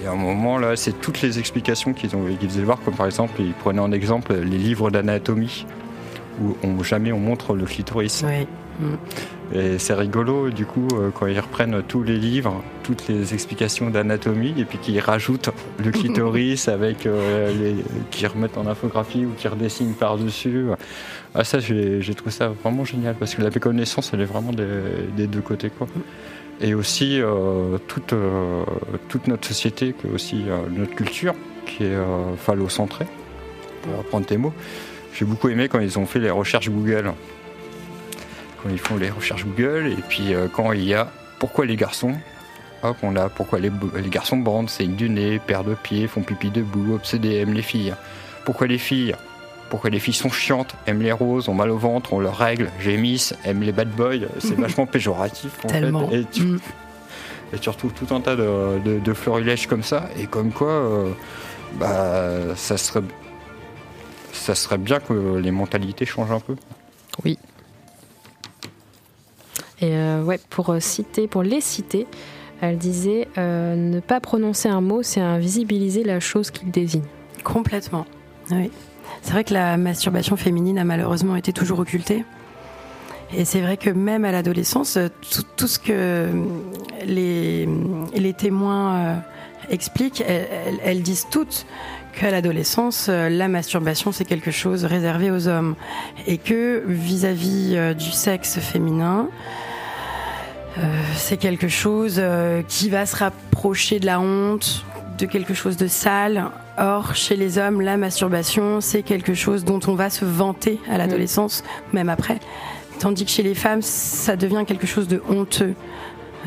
[0.03, 2.95] y a un moment là, c'est toutes les explications qu'ils ont qu'ils faisaient voir, comme
[2.95, 5.65] par exemple, ils prenaient en exemple les livres d'anatomie
[6.41, 8.23] où on, jamais on montre le clitoris.
[8.25, 8.47] Oui.
[8.79, 8.95] Mm.
[9.51, 13.89] Et c'est rigolo, du coup, euh, quand ils reprennent tous les livres, toutes les explications
[13.89, 15.49] d'anatomie, et puis qu'ils rajoutent
[15.83, 17.75] le clitoris avec euh, les.
[18.11, 20.67] qui remettent en infographie ou qui redessinent par-dessus.
[21.33, 25.27] Ah, ça, j'ai trouvé ça vraiment génial, parce que la méconnaissance, elle est vraiment des,
[25.27, 25.87] deux côtés, quoi
[26.61, 28.63] et aussi euh, toute, euh,
[29.07, 31.33] toute notre société, que aussi euh, notre culture,
[31.65, 31.97] qui est
[32.37, 33.05] phallocentrée,
[33.83, 34.53] pour reprendre tes mots.
[35.13, 37.13] J'ai beaucoup aimé quand ils ont fait les recherches Google.
[38.61, 42.15] Quand ils font les recherches Google, et puis quand il y a pourquoi les garçons
[42.81, 46.21] Hop, on a pourquoi les, les garçons bandent, saignent du nez, perdent de pied, font
[46.21, 47.93] pipi debout, obsédés, aiment les filles.
[48.45, 49.15] Pourquoi les filles?
[49.69, 52.71] Pourquoi les filles sont chiantes, aiment les roses, ont mal au ventre, ont leurs règles,
[52.79, 54.27] gémissent, aiment les bad boys.
[54.39, 56.09] C'est vachement péjoratif en Tellement.
[56.11, 56.59] Et, tu, mm.
[57.53, 60.09] et tu retrouves tout un tas de, de, florilèges comme ça.
[60.17, 61.11] Et comme quoi, euh,
[61.75, 63.03] bah, ça serait,
[64.33, 66.55] ça serait bien que les mentalités changent un peu.
[67.23, 67.37] Oui.
[69.81, 72.07] Et euh, ouais, pour euh, citer, pour les citer,
[72.61, 77.05] elle disait ne pas prononcer un mot, c'est invisibiliser la chose qu'il désigne.
[77.43, 78.05] Complètement.
[78.51, 78.71] Oui.
[79.21, 82.25] C'est vrai que la masturbation féminine a malheureusement été toujours occultée.
[83.33, 84.97] Et c'est vrai que même à l'adolescence,
[85.55, 86.29] tout, ce que
[87.05, 87.69] les,
[88.15, 89.15] les témoins euh,
[89.69, 90.23] expliquent,
[90.83, 91.67] elles, disent toutes
[92.19, 95.75] qu'à l'adolescence, euh, la masturbation, c'est quelque chose réservé aux hommes.
[96.25, 99.29] Et que vis-à-vis euh, du sexe féminin,
[101.15, 102.21] c'est quelque chose
[102.69, 104.85] qui va se rapprocher de la honte,
[105.19, 106.49] de quelque chose de sale,
[106.81, 110.97] Or, chez les hommes, la masturbation, c'est quelque chose dont on va se vanter à
[110.97, 111.61] l'adolescence,
[111.91, 112.39] même après.
[112.99, 115.73] Tandis que chez les femmes, ça devient quelque chose de honteux.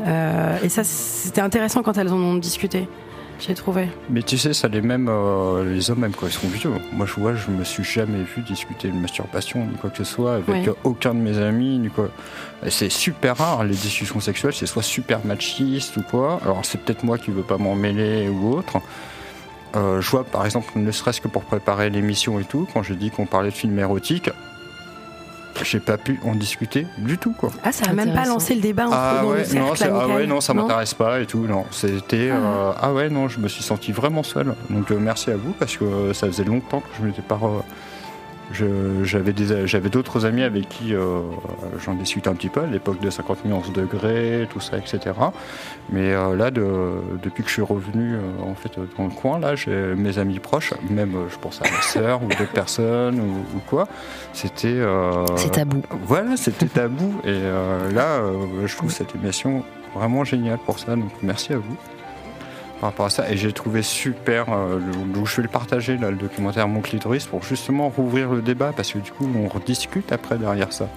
[0.06, 2.88] Euh, et ça, c'était intéressant quand elles en ont discuté.
[3.44, 3.88] J'ai trouvé.
[4.08, 6.70] Mais tu sais, ça les même euh, les hommes même quand ils sont vieux.
[6.92, 10.04] Moi, je vois, je me suis jamais vu discuter de masturbation ni quoi que ce
[10.04, 12.08] soit avec aucun de mes amis ni quoi.
[12.68, 16.38] C'est super rare les discussions sexuelles, c'est soit super machiste ou quoi.
[16.44, 18.80] Alors c'est peut-être moi qui veux pas m'en mêler ou autre.
[19.74, 22.94] Euh, je vois par exemple, ne serait-ce que pour préparer l'émission et tout, quand j'ai
[22.94, 24.30] dit qu'on parlait de films érotiques,
[25.62, 27.50] j'ai pas pu en discuter du tout quoi.
[27.62, 30.40] Ah ça a même pas lancé le débat entre ah, ouais, non, ah ouais non
[30.40, 32.36] ça m'intéresse pas et tout non c'était ah.
[32.36, 32.92] Euh, ah.
[32.92, 36.12] ouais non je me suis senti vraiment seul donc euh, merci à vous parce que
[36.12, 37.38] ça faisait longtemps que je m'étais pas
[38.52, 41.20] j'avais d'autres amis avec qui euh,
[41.84, 45.00] j'en discute un petit peu à l'époque de 50 nuances degrés, tout ça, etc.
[45.90, 49.54] Mais euh, là, depuis que je suis revenu euh, en fait dans le coin, là,
[49.54, 53.88] j'ai mes amis proches, même je pense à ma sœur ou d'autres personnes ou, quoi.
[54.32, 54.82] C'était.
[55.36, 55.82] c'est tabou.
[56.04, 57.20] Voilà, c'était tabou.
[57.24, 57.40] Et
[57.92, 58.20] là,
[58.64, 59.64] je trouve cette émission
[59.94, 60.96] vraiment géniale pour ça.
[60.96, 61.76] Donc merci à vous
[62.82, 63.30] par rapport à ça.
[63.30, 64.80] Et j'ai trouvé super, euh,
[65.24, 68.92] je vais le partager, là, le documentaire Mon clitoris, pour justement rouvrir le débat, parce
[68.92, 70.88] que du coup, on rediscute après derrière ça.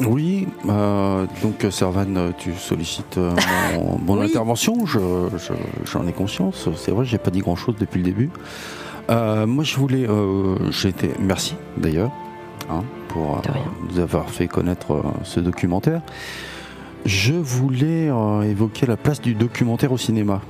[0.00, 3.32] Oui, euh, donc Servan, tu sollicites euh,
[4.04, 6.68] mon, intervention, j'en ai conscience.
[6.76, 8.30] C'est vrai, j'ai pas dit grand chose depuis le début.
[9.08, 10.08] Euh, moi, je voulais.
[10.08, 11.10] Euh, j'étais.
[11.20, 12.10] Merci d'ailleurs
[12.68, 13.40] hein, pour euh,
[13.88, 16.02] nous avoir fait connaître euh, ce documentaire.
[17.04, 20.42] Je voulais euh, évoquer la place du documentaire au cinéma.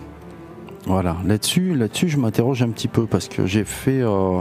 [0.86, 4.40] Voilà, là-dessus, là-dessus, je m'interroge un petit peu parce que j'ai fait euh,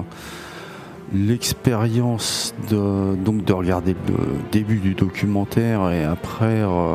[1.13, 4.17] l'expérience de donc de regarder le
[4.51, 6.93] début du documentaire et après euh,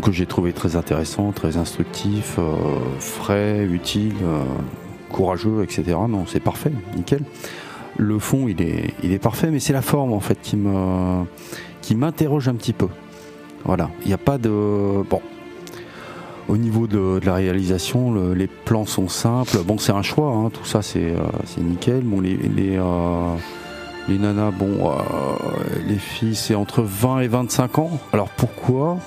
[0.00, 2.56] que j'ai trouvé très intéressant, très instructif, euh,
[2.98, 4.42] frais, utile, euh,
[5.10, 5.96] courageux, etc.
[6.08, 7.22] Non, c'est parfait, nickel.
[7.96, 11.24] Le fond, il est, il est parfait, mais c'est la forme en fait qui me,
[11.80, 12.88] qui m'interroge un petit peu.
[13.64, 14.50] Voilà, il n'y a pas de
[15.08, 15.20] bon.
[16.48, 19.56] Au niveau de, de la réalisation, le- les plans sont simples.
[19.64, 22.02] Bon, c'est un choix, hein, tout ça, c'est euh, c'est nickel.
[22.02, 23.34] Bon, les les, euh,
[24.08, 24.92] les nanas, bon, euh,
[25.86, 27.90] les filles, c'est entre 20 et 25 ans.
[28.12, 28.98] Alors pourquoi?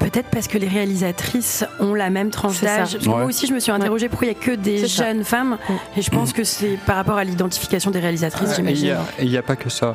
[0.00, 2.98] Peut-être parce que les réalisatrices ont la même tranche d'âge.
[3.06, 5.04] Moi aussi, je me suis interrogée pourquoi il n'y a que des ça.
[5.06, 5.56] jeunes femmes.
[5.96, 8.96] Et je pense que c'est par rapport à l'identification des réalisatrices, Et Il j'imagine.
[9.22, 9.94] n'y a, pas que ça.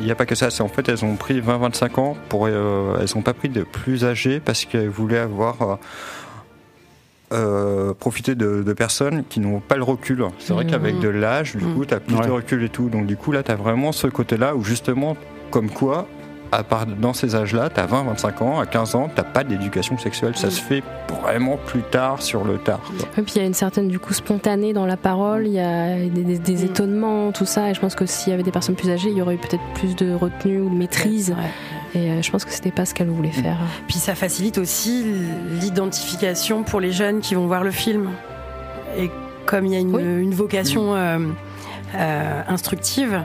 [0.00, 0.50] Il n'y a pas que ça.
[0.50, 2.46] C'est en fait, elles ont pris 20-25 ans pour.
[2.46, 5.62] euh, elles n'ont pas pris de plus âgés parce qu'elles voulaient avoir.
[5.62, 5.74] euh,
[7.32, 10.24] euh, profiter de, de personnes qui n'ont pas le recul.
[10.40, 12.26] C'est vrai qu'avec de l'âge, du coup, tu as plus Ouais.
[12.26, 12.88] de recul et tout.
[12.88, 15.16] Donc, du coup, là, tu as vraiment ce côté-là où, justement,
[15.52, 16.08] comme quoi,
[16.52, 19.96] à part dans ces âges-là, tu as 20-25 ans, à 15 ans, tu pas d'éducation
[19.98, 20.36] sexuelle.
[20.36, 20.82] Ça se fait
[21.22, 22.80] vraiment plus tard sur le tard.
[22.80, 23.06] quoi.
[23.18, 25.60] Et puis il y a une certaine du coup spontanée dans la parole, il y
[25.60, 26.64] a des, des- des Mm.
[26.66, 27.70] étonnements, tout ça.
[27.70, 29.38] Et je pense que s'il y avait des personnes plus âgées, il y aurait eu
[29.38, 31.30] peut-être plus de retenue ou de maîtrise.
[31.30, 32.00] Ouais.
[32.00, 33.56] Et euh, je pense que c'était pas ce qu'elle voulait faire.
[33.88, 35.04] Puis ça facilite aussi
[35.60, 38.10] l'identification pour les jeunes qui vont voir le film.
[38.98, 39.10] Et
[39.46, 40.02] comme il y a une, Oui.
[40.02, 41.18] une vocation euh,
[41.94, 43.22] euh, instructive,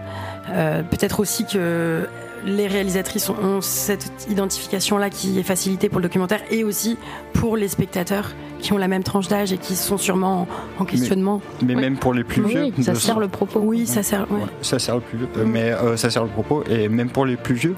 [0.50, 2.08] euh, peut-être aussi que
[2.46, 6.98] les réalisatrices ont, ont cette identification-là qui est facilitée pour le documentaire et aussi
[7.34, 10.48] pour les spectateurs qui ont la même tranche d'âge et qui sont sûrement
[10.80, 11.42] en, en questionnement.
[11.64, 12.72] Mais même pour les plus vieux.
[12.78, 13.60] Oui, ça de- sert le propos.
[13.64, 14.22] Oui, ça sert.
[14.32, 14.38] ouais.
[14.40, 17.10] Ouais, ça sert le plus vieux, Euh, mais euh, ça sert le propos et même
[17.10, 17.76] pour les plus vieux,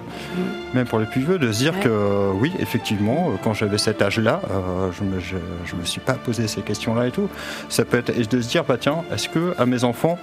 [0.74, 1.80] même pour les plus vieux, de se dire Ouais.
[1.84, 5.84] que euh, oui, effectivement, euh, quand j'avais cet âge-là, euh, je me je, je me
[5.84, 7.28] suis pas posé ces questions-là et tout.
[7.70, 10.18] Ça peut être et de se dire bah tiens, est-ce que à mes enfants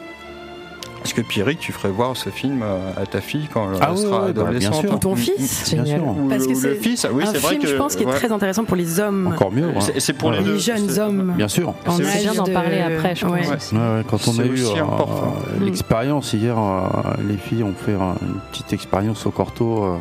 [1.04, 3.92] est-ce que Pierrick, tu ferais voir ce film euh, à ta fille quand elle Ah
[3.92, 4.94] oui, sera oui, bah, bien adolescente sûr.
[4.94, 6.00] Ou ton fils Bien Génial.
[6.00, 6.08] sûr.
[6.08, 8.06] Ou, Parce que c'est fils, oui, un c'est vrai film, que je pense, qui est
[8.06, 8.12] ouais.
[8.14, 9.26] très intéressant pour les hommes.
[9.28, 9.68] Encore mieux.
[9.68, 9.80] hein.
[9.98, 11.34] C'est- pour les jeunes hommes.
[11.36, 11.74] Bien sûr.
[11.90, 13.32] C'est C'est bien d'en de- parler après, je pense.
[13.32, 13.56] Ouais.
[13.56, 13.74] aussi.
[13.74, 16.80] Ouais, ouais, quand on C'est a eu euh, euh, l'expérience hier, euh,
[17.28, 19.98] les filles ont fait une petite expérience au Corto euh,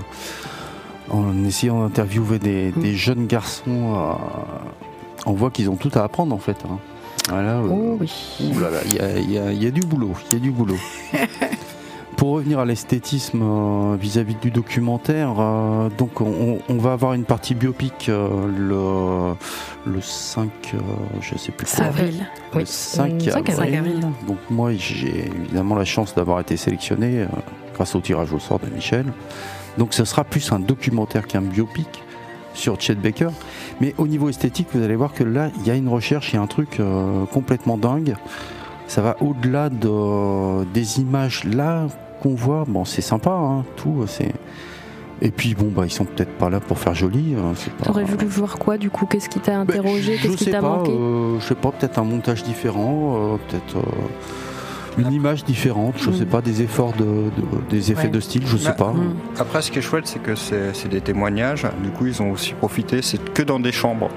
[1.10, 2.82] en essayant d'interviewer des, Mm.
[2.82, 3.64] des jeunes garçons.
[3.96, 4.14] euh,
[5.26, 6.58] on voit qu'ils ont tout à apprendre en fait.
[6.66, 6.78] hein.
[7.30, 8.12] Voilà, euh, Oh oui.
[8.42, 10.76] ouh là là, il y y y a du boulot, il y a du boulot.
[12.18, 17.26] Pour revenir à l'esthétisme euh, vis-à-vis du documentaire, euh, donc on, on va avoir une
[17.26, 20.78] partie biopic euh, le, le 5, euh,
[21.22, 21.86] je sais plus quoi.
[21.86, 22.26] Avril.
[22.54, 23.76] Le Oui, 5 5 avril.
[23.78, 24.00] avril.
[24.28, 27.26] Donc moi j'ai évidemment la chance d'avoir été sélectionné
[27.74, 29.06] grâce au tirage au sort de Michel.
[29.80, 32.04] Donc ce sera plus un documentaire qu'un biopic
[32.54, 33.30] sur Chet Baker.
[33.82, 36.36] Mais au niveau esthétique, vous allez voir que là, il y a une recherche, il
[36.36, 38.16] y a un truc euh, complètement dingue.
[38.88, 41.88] Ça va au-delà de, des images là
[42.22, 42.66] qu'on voit.
[42.68, 44.04] Bon, c'est sympa, hein, tout.
[44.08, 44.32] C'est
[45.22, 47.34] et puis bon, bah ils sont peut-être pas là pour faire joli.
[47.56, 49.06] c'est pas- T'aurais voulu voir quoi du coup?
[49.06, 50.18] Qu'est-ce qui t'a ben, interrogé?
[50.18, 50.92] je Qu'est-ce qui sais t'a pas, manqué?
[50.92, 53.78] euh, Je sais pas, peut-être un montage différent, euh, peut-être
[54.98, 56.28] une image différente, je sais Mm.
[56.30, 58.10] pas, des efforts de, de- des effets Ouais.
[58.10, 58.94] de style, je sais Bah, pas.
[58.94, 59.16] Mm.
[59.40, 61.66] Après, ce qui est chouette, c'est que c'est c'est des témoignages.
[61.84, 63.02] Du coup, ils ont aussi profité.
[63.02, 64.10] C'est que dans des chambres.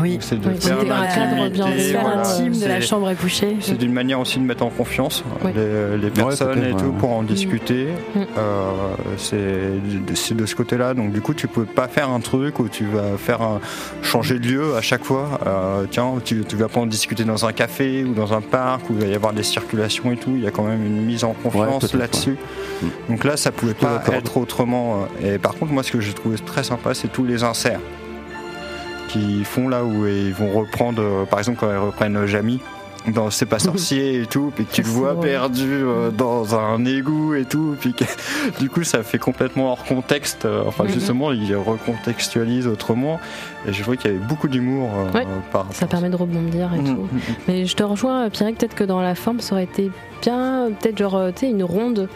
[0.00, 0.18] Oui.
[0.20, 2.00] C'est de Oui, faire cadre bienveillant.
[2.02, 2.20] voilà.
[2.20, 3.56] intime de la chambre à coucher.
[3.60, 5.52] C'est d'une manière aussi de mettre en confiance Oui.
[5.54, 6.98] les, les personnes et tout ouais.
[6.98, 7.88] pour en discuter.
[8.14, 8.20] Mm.
[8.38, 8.70] Euh,
[9.16, 10.94] c'est de- ce côté-là.
[10.94, 13.60] Donc du coup, tu peux pas faire un truc où tu vas faire un,
[14.02, 15.40] changer de lieu à chaque fois.
[15.46, 18.88] Euh, tiens, tu, tu vas pas en discuter dans un café ou dans un parc
[18.90, 20.32] où il va y avoir des circulations et tout.
[20.34, 22.36] Il y a quand même une mise en confiance là-dessus.
[22.82, 22.88] ouais.
[23.08, 25.06] Donc là, ça pouvait pas être autrement.
[25.24, 27.80] Et par contre, moi, ce que j'ai trouvé très sympa, c'est tous les inserts
[29.08, 32.60] qui font là où ils vont reprendre, euh, par exemple, quand ils reprennent Jamie
[33.14, 36.84] dans C'est pas sorcier et tout, puis que tu le vois perdu euh, dans un
[36.84, 38.02] égout et tout, puis que,
[38.58, 40.44] du coup ça fait complètement hors contexte.
[40.44, 40.90] euh, Enfin Mhm.
[40.90, 43.20] justement, il recontextualise autrement.
[43.68, 46.16] Et je vois qu'il y avait beaucoup d'humour euh, Ouais, par rapport Ça permet de
[46.16, 47.02] rebondir et Mhm, tout.
[47.02, 47.20] mhm.
[47.46, 49.90] Mais je te rejoins, Pierre, peut-être que dans la forme, ça aurait été
[50.22, 52.08] bien, peut-être genre, euh, tu sais, une ronde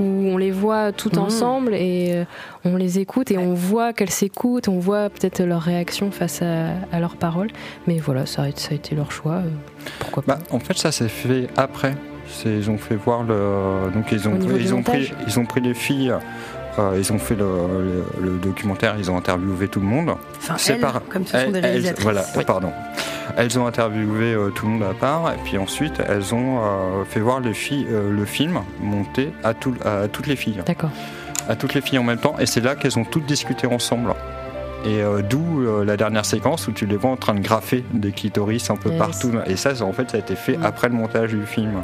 [0.00, 1.18] où on les voit tout Mhm.
[1.22, 2.24] ensemble et euh,
[2.64, 6.68] on les écoute et on voit qu'elles s'écoutent, on voit peut-être leur réaction face à,
[6.92, 7.48] à leurs paroles.
[7.86, 9.34] Mais voilà, ça a, ça a été leur choix.
[9.36, 9.42] euh,
[10.00, 11.94] pourquoi pas Bah, en fait, ça s'est fait après.
[12.46, 13.92] Ils ont fait voir le.
[13.94, 16.12] Donc, ils ont, ils ont, pris, ils ont pris les filles
[16.78, 20.14] euh, ils ont fait le, le- le documentaire, ils ont interviewé tout le monde.
[20.38, 22.02] Enfin, C'est elles, par- comme ce sont des elles- réalisatrices.
[22.04, 22.44] voilà, Oui.
[22.44, 22.72] pardon.
[23.36, 27.04] Elles ont interviewé euh, tout le monde à part, et puis ensuite elles ont euh,
[27.08, 30.90] fait voir le, fi- le film monté à, tout- à toutes les filles, D'accord.
[31.48, 34.12] à toutes les filles en même temps, et c'est là qu'elles ont toutes discuté ensemble.
[34.86, 37.82] Et euh, d'où euh, la dernière séquence où tu les vois en train de graffer
[37.94, 38.98] des clitoris un peu Yes.
[38.98, 39.32] partout.
[39.46, 40.64] Et ça, ça, en fait, ça a été fait Mm.
[40.66, 41.82] après le montage du film.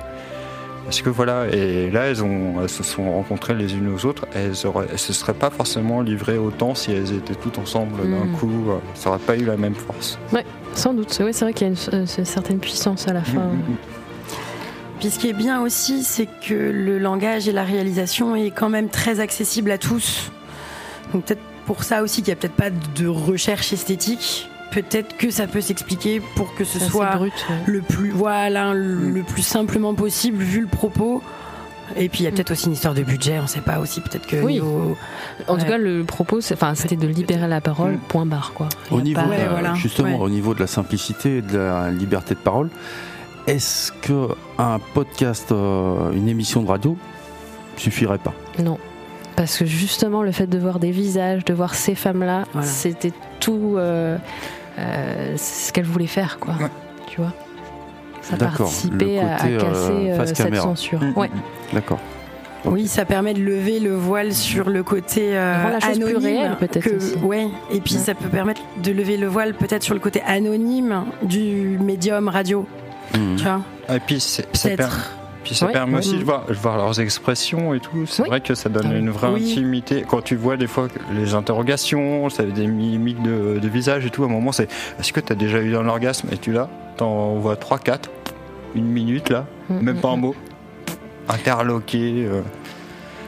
[0.90, 4.26] Parce que voilà, et là, elles, ont, elles se sont rencontrées les unes aux autres.
[4.34, 4.54] Elles,
[4.90, 8.32] elles se seraient pas forcément livrées autant si elles étaient toutes ensemble d'un Mm.
[8.32, 8.70] coup.
[8.70, 10.18] euh, Ça aurait pas eu la même force.
[10.74, 11.16] Sans doute.
[11.24, 13.38] Oui, c'est vrai qu'il y a une, euh, une certaine puissance à la fin.
[13.38, 13.76] Mm, mm, mm.
[14.98, 18.68] Puis ce qui est bien aussi, c'est que le langage et la réalisation est quand
[18.68, 20.32] même très accessible à tous.
[21.14, 24.49] Donc peut-être pour ça aussi qu'il n'y a peut-être pas de recherche esthétique.
[24.70, 27.32] Peut-être que ça peut s'expliquer pour que ce soit brut.
[27.50, 27.56] ouais.
[27.66, 29.14] le plus voilà le, Mm.
[29.14, 31.22] le plus simplement possible vu le propos.
[31.96, 34.00] Et puis il y a peut-être aussi une histoire de budget, on sait pas aussi
[34.00, 34.52] peut-être que Oui.
[34.54, 34.96] niveau-
[35.48, 37.98] En tout cas, le propos, c'était de libérer la parole, Mm.
[38.06, 38.68] point barre, quoi.
[38.92, 39.74] Au a niveau, pas- de Ouais, la- voilà.
[39.74, 40.24] justement, Ouais.
[40.24, 42.68] au niveau de la simplicité et de la liberté de parole,
[43.48, 46.96] est-ce que un podcast, euh, une émission de radio,
[47.76, 48.34] suffirait pas?
[48.60, 48.78] Non.
[49.34, 52.66] Parce que justement, le fait de voir des visages, de voir ces femmes-là, Voilà.
[52.68, 54.16] c'était tout euh,
[54.78, 56.54] euh, c'est ce qu'elles voulaient faire, quoi.
[56.60, 56.68] Ouais.
[57.08, 57.32] Tu vois?
[58.22, 60.62] Ça participait à, à euh, casser euh, face cette caméra.
[60.62, 61.00] censure.
[61.02, 61.28] Mm, Ouais.
[61.28, 61.98] mm, D'accord.
[62.66, 66.10] Oui, ça permet de lever le voile sur le côté euh, Rend la chose plus
[66.10, 66.22] anonyme.
[66.36, 67.24] réelle, peut-être.
[67.24, 68.00] Ouais, et puis Ouais.
[68.00, 72.66] ça peut permettre de lever le voile peut-être sur le côté anonyme du médium radio.
[73.14, 73.62] Tu vois,
[73.94, 75.10] Et puis, c'est- ça, per-.
[75.50, 78.06] Puis ça permet aussi de voir, de voir leurs expressions et tout.
[78.06, 78.28] C'est Oui.
[78.28, 80.04] vrai que ça donne une vraie intimité.
[80.08, 84.22] Quand tu vois des fois les interrogations, ça des mimiques de, de visage et tout,
[84.22, 84.68] à un moment, c'est
[85.00, 86.28] est-ce que tu as déjà eu un orgasme?
[86.32, 87.98] Et tu là, t'en vois 3-4,
[88.76, 90.20] une minute là, Mm, même mm, pas un mm.
[90.20, 90.34] mot.
[91.28, 92.26] Interloqué.
[92.26, 92.42] euh,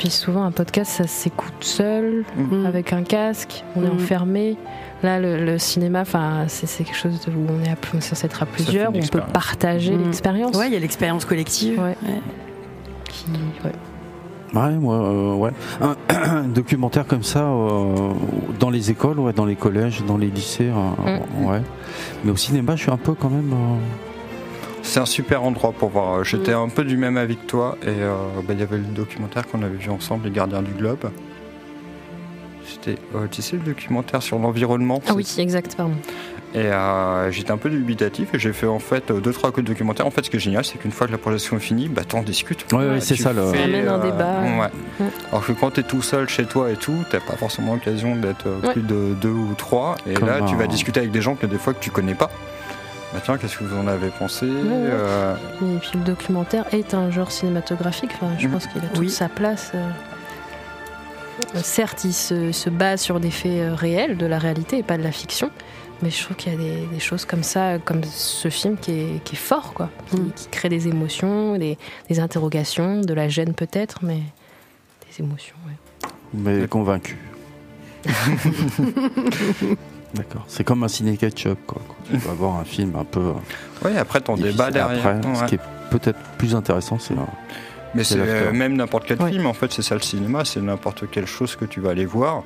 [0.03, 2.67] Puis souvent, un podcast, ça s'écoute seul, Mm.
[2.67, 3.93] avec un casque, on est Mm.
[3.95, 4.57] enfermé.
[5.05, 8.43] Là, le, le cinéma, enfin, c'est quelque chose où on est à, plus- censé être
[8.43, 10.03] à plusieurs, où on peut partager Mm.
[10.07, 10.57] l'expérience.
[10.57, 11.79] Ouais, il y a l'expérience collective.
[11.79, 11.97] Ouais.
[12.03, 12.21] Ouais.
[13.05, 13.27] Qui-
[13.65, 14.61] ouais.
[14.61, 15.51] Ouais, moi, euh, ouais.
[15.81, 18.11] Un, un documentaire comme ça, euh,
[18.59, 21.63] dans les écoles, ouais, dans les collèges, dans les lycées, euh, ouais.
[22.25, 23.55] Mais au cinéma, je suis un peu quand même.
[24.83, 26.25] C'est un super endroit pour voir.
[26.25, 27.79] J'étais un peu du même avis que toi.
[27.83, 28.15] Et euh,
[28.47, 31.11] bah, il y avait le documentaire qu'on avait vu ensemble, Les Gardiens du Globe.
[32.67, 35.01] C'était, euh, tu sais, le documentaire sur l'environnement.
[35.09, 35.95] Ah oui, exact, pardon.
[36.55, 39.71] Et euh, j'étais un peu dubitatif et j'ai fait en fait deux trois coups de
[39.73, 40.07] documentaire.
[40.07, 42.03] En fait, ce qui est génial, c'est qu'une fois que la projection est finie, bah
[42.07, 42.71] t'en discutes.
[42.73, 44.41] Ouais, ouais, c'est ça, le- fais, Ça amène un débat.
[44.43, 44.59] ouais.
[45.01, 45.07] Ouais.
[45.31, 48.47] Alors que quand t'es tout seul chez toi et tout, t'as pas forcément l'occasion d'être
[48.63, 48.73] Ouais.
[48.73, 49.97] plus de deux ou trois.
[50.07, 52.15] Et Comme là, tu vas discuter avec des gens que des fois que tu connais
[52.15, 52.31] pas.
[53.13, 57.11] Bah tiens, qu'est-ce que vous en avez pensé Euh, Et puis le documentaire est un
[57.11, 58.11] genre cinématographique.
[58.15, 58.53] Enfin, je Mhm.
[58.55, 59.11] pense qu'il a toute Oui.
[59.11, 59.73] sa place.
[59.75, 59.91] euh.
[61.55, 64.97] Euh, Certes, il se, se base sur des faits réels, de la réalité et pas
[64.97, 65.51] de la fiction.
[66.03, 68.93] Mais je trouve qu'il y a des, des choses comme ça, comme ce film qui
[68.93, 69.89] est, qui est fort, quoi.
[70.11, 70.33] Qui, Mhm.
[70.33, 74.21] qui crée des émotions, des, des interrogations, de la gêne peut-être, mais
[75.09, 75.55] des émotions.
[75.67, 75.77] ouais.
[76.35, 77.19] mais convaincu.
[80.15, 80.45] D'accord.
[80.47, 81.81] C'est comme un ciné ketchup, quoi.
[81.89, 83.33] Quand tu vas voir un film un peu.
[83.85, 85.07] Ouais, après ton débat derrière.
[85.07, 85.61] Après, ce qui est
[85.91, 87.15] peut-être plus intéressant, c'est.
[87.95, 89.31] Mais C'est euh, même n'importe quel Ouais.
[89.33, 92.07] film, en fait, c'est ça le cinéma, c'est n'importe quelle chose que tu vas aller
[92.07, 92.43] voir.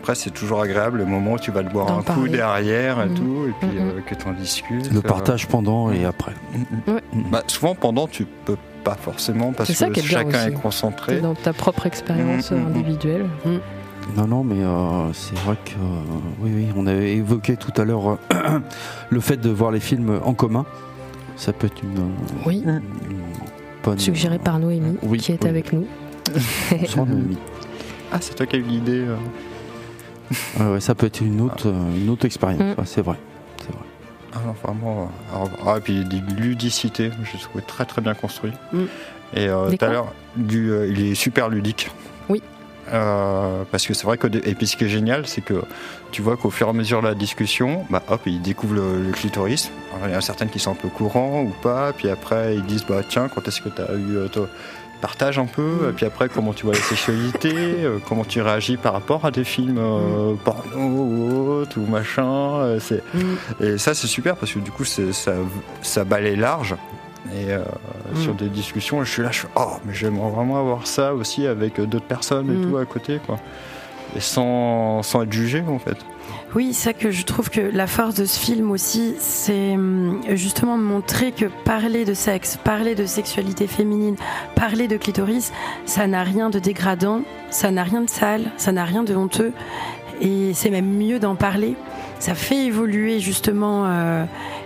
[0.00, 3.08] Après, c'est toujours agréable le moment où tu vas le boire un coup derrière et
[3.08, 3.14] Mhm.
[3.14, 3.88] tout, et puis Mhm.
[3.88, 4.90] euh, que tu en discutes.
[4.92, 6.32] le euh, partage pendant et après.
[6.52, 6.94] mhm.
[6.94, 7.02] Ouais.
[7.30, 10.48] Bah, souvent, pendant, tu peux pas forcément parce C'est ça que qui est chacun aussi.
[10.48, 11.20] est concentré.
[11.20, 13.26] Dans ta propre expérience individuelle.
[14.16, 17.84] Non, non, mais euh, c'est vrai que euh, oui, oui, on avait évoqué tout à
[17.84, 18.58] l'heure euh,
[19.10, 20.64] le fait de voir les films en commun.
[21.36, 22.80] Ça peut être une, euh, Oui, une
[23.84, 23.98] bonne.
[23.98, 25.48] suggéré par Noémie, Oui, qui est oui.
[25.48, 25.86] avec nous.
[26.70, 27.38] Bonsoir, Noémie.
[28.10, 29.04] Ah, c'est toi qui as eu l'idée.
[29.06, 29.16] euh.
[30.58, 32.60] Ouais, ouais, ça peut être une autre, euh, une autre expérience.
[32.60, 32.80] Mm.
[32.80, 33.16] ouais, c'est vrai.
[33.60, 33.84] C'est vrai.
[34.34, 35.10] Ah, non, vraiment.
[35.32, 38.52] alors, ah, et puis des ludicité, j'ai trouvé très très bien construit.
[38.72, 38.78] Mm.
[39.34, 41.90] Et tout à l'heure, il est super ludique.
[42.92, 45.62] Euh, parce que c'est vrai que et puis ce qui est génial, c'est que
[46.10, 49.02] tu vois qu'au fur et à mesure de la discussion, bah hop, ils découvrent le,
[49.02, 49.70] le clitoris.
[49.94, 52.54] Alors, il y en a certaines qui sont un peu courants ou pas, puis après
[52.54, 54.48] ils disent bah tiens, quand est-ce que tu as eu euh, toi,
[55.00, 58.76] partage un peu, et puis après comment tu vois la sexualité, euh, comment tu réagis
[58.76, 62.26] par rapport à des films euh, porno ou autres ou machin.
[62.60, 63.64] euh, c'est Mm.
[63.64, 65.32] et ça, c'est super parce que du coup, c'est- ça,
[65.82, 66.74] ça balaye large.
[67.34, 67.58] Et euh,
[68.14, 68.16] Mm.
[68.22, 71.46] sur des discussions, je suis là, je suis oh, mais j'aimerais vraiment avoir ça aussi
[71.46, 72.70] avec euh, d'autres personnes et Mm.
[72.70, 73.38] tout à côté, quoi.
[74.16, 75.98] et sans, sans être jugé en fait.
[76.54, 80.20] Oui, c'est ça que je trouve que la force de ce film aussi, c'est hum,
[80.30, 84.16] justement de montrer que parler de sexe, parler de sexualité féminine,
[84.54, 85.52] parler de clitoris,
[85.84, 87.20] ça n'a rien de dégradant,
[87.50, 89.52] ça n'a rien de sale, ça n'a rien de honteux,
[90.22, 91.76] et c'est même mieux d'en parler.
[92.18, 94.24] Ça fait évoluer justement euh,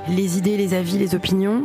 [0.08, 1.64] les idées, les avis, les opinions,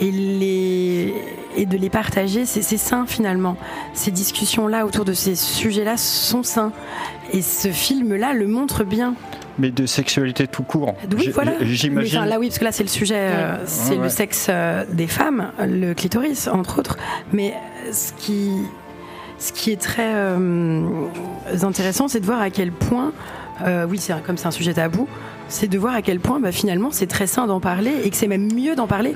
[0.00, 1.14] et, les,
[1.56, 3.56] et de les partager, c'est sain finalement.
[3.94, 6.72] Ces discussions-là autour de ces sujets-là sont sains.
[7.32, 9.14] Et ce film-là le montre bien.
[9.58, 10.94] Mais de sexualité tout court.
[11.16, 11.52] Oui, J- voilà.
[11.62, 12.18] J'imagine.
[12.18, 14.02] Enfin, là, oui, parce que là, c'est le sujet, euh, c'est Ouais.
[14.04, 16.98] le sexe euh, des femmes, le clitoris, entre autres.
[17.32, 17.54] Mais
[17.90, 18.50] ce qui,
[19.38, 20.86] ce qui est très euh,
[21.62, 23.12] intéressant, c'est de voir à quel point,
[23.88, 25.08] oui, c'est comme c'est un sujet tabou,
[25.48, 28.16] c'est de voir à quel point, bah, finalement, c'est très sain d'en parler et que
[28.16, 29.14] c'est même mieux d'en parler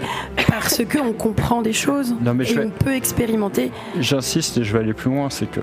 [0.49, 3.71] parce qu'on comprend des choses Non, mais et vais- on peut expérimenter.
[3.99, 5.61] J'insiste et je vais aller plus loin, c'est que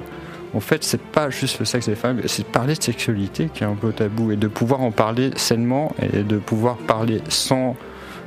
[0.53, 3.63] en fait, c'est pas juste le sexe des femmes, c'est de parler de sexualité qui
[3.63, 7.76] est un peu tabou et de pouvoir en parler sainement et de pouvoir parler sans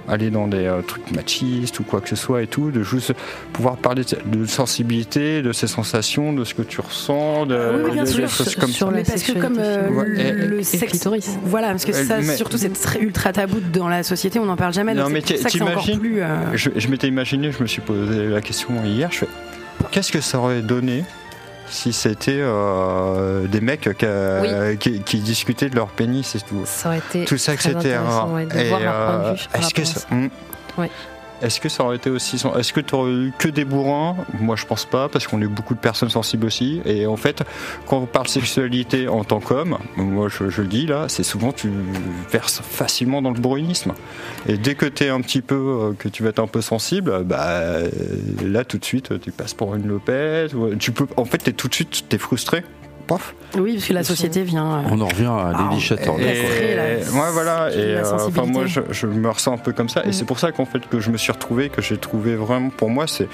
[0.09, 3.12] aller dans des euh, trucs machistes ou quoi que ce soit et tout, de juste
[3.53, 7.82] pouvoir parler de, sensibilité, de ses sensations, de ce que tu ressens, de, Ah oui,
[7.86, 8.20] oui, bien de- sûr.
[8.22, 8.92] des choses comme Sur ça.
[8.92, 11.09] la Mais parce que comme euh, Ouais, le, et- le et le sexe,
[11.44, 14.57] voilà, parce que ça, mais- surtout, c'est très ultra tabou dans la société, on n'en
[14.57, 14.94] parle jamais.
[14.94, 16.22] Non, donc mais ça t'imagines- plus.
[16.22, 19.28] euh, Je, je m'étais imaginé, je me suis posé la question hier, je fais
[19.90, 21.05] qu'est-ce que ça aurait donné
[21.71, 26.62] si c'était euh, des mecs qui, euh, qui- qui discutaient de leur pénis et tout
[26.66, 27.75] Ça aurait été tout ça, etc.
[28.29, 30.01] ouais, de Et, voir leur point de euh, vue Est-ce que ça.
[30.79, 30.91] Ouais.
[31.43, 34.16] Est-ce que ça aurait été aussi Est-ce que tu aurais eu que des bourrins?
[34.38, 36.82] Moi, je pense pas, parce qu'on est beaucoup de personnes sensibles aussi.
[36.84, 37.43] Et en fait,
[37.86, 41.70] quand on parle sexualité en tant qu'homme, moi, je, le dis là, c'est souvent tu
[42.30, 43.93] verses facilement dans le bourrinisme.
[44.47, 46.61] Et dès que tu es un petit peu, euh, que tu vas être un peu
[46.61, 47.91] sensible, bah euh,
[48.43, 50.53] là, tout de suite, tu passes pour une lopette.
[50.78, 52.62] Tu peux, en fait, t'es tout de suite, t'es frustré.
[53.11, 53.35] Paf.
[53.59, 54.79] Oui, parce que la société vient.
[54.79, 56.07] euh, On en revient à Ah, Castrer,
[56.77, 57.71] là, ouais, voilà.
[57.75, 60.05] Et euh, enfin, moi, je, je me ressens un peu comme ça.
[60.05, 60.13] Et Mm.
[60.13, 62.89] c'est pour ça qu'en fait, que je me suis retrouvé, que j'ai trouvé vraiment, pour
[62.89, 63.29] moi, c'est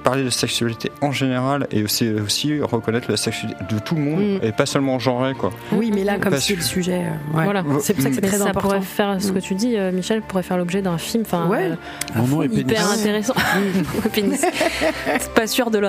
[0.00, 4.20] parler de sexualité en général et aussi, aussi reconnaître la sexualité de tout le monde
[4.20, 4.44] Mm.
[4.44, 5.50] et pas seulement genré, quoi.
[5.72, 7.44] Oui, mais là, comme c'est le sujet, euh, ouais.
[7.44, 7.62] Voilà.
[7.80, 8.60] c'est pour ça que c'est très ça important.
[8.60, 9.42] pourrait faire ce que Mm.
[9.42, 11.22] tu dis, euh, Michel, pourrait faire l'objet d'un film.
[11.26, 11.70] Enfin, Ouais.
[11.70, 11.74] euh,
[12.16, 12.62] Mon nom est pénis.
[12.62, 13.34] hyper intéressant.
[14.12, 14.44] Pénis.
[15.18, 15.80] C'est pas sûr de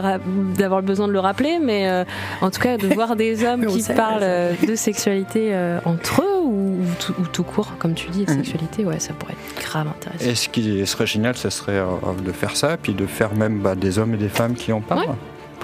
[0.57, 2.03] d'avoir besoin de le rappeler, mais euh,
[2.41, 6.21] en tout cas de voir des hommes qui sait, parlent euh, de sexualité euh, entre
[6.21, 8.37] eux ou, ou tout, ou tout court, comme tu dis, de Mhm.
[8.37, 10.25] sexualité, ouais, ça pourrait être grave intéressant.
[10.29, 11.85] Et ce qui serait génial, ce serait euh,
[12.25, 14.81] de faire ça, puis de faire même bah, des hommes et des femmes qui en
[14.81, 15.05] parlent.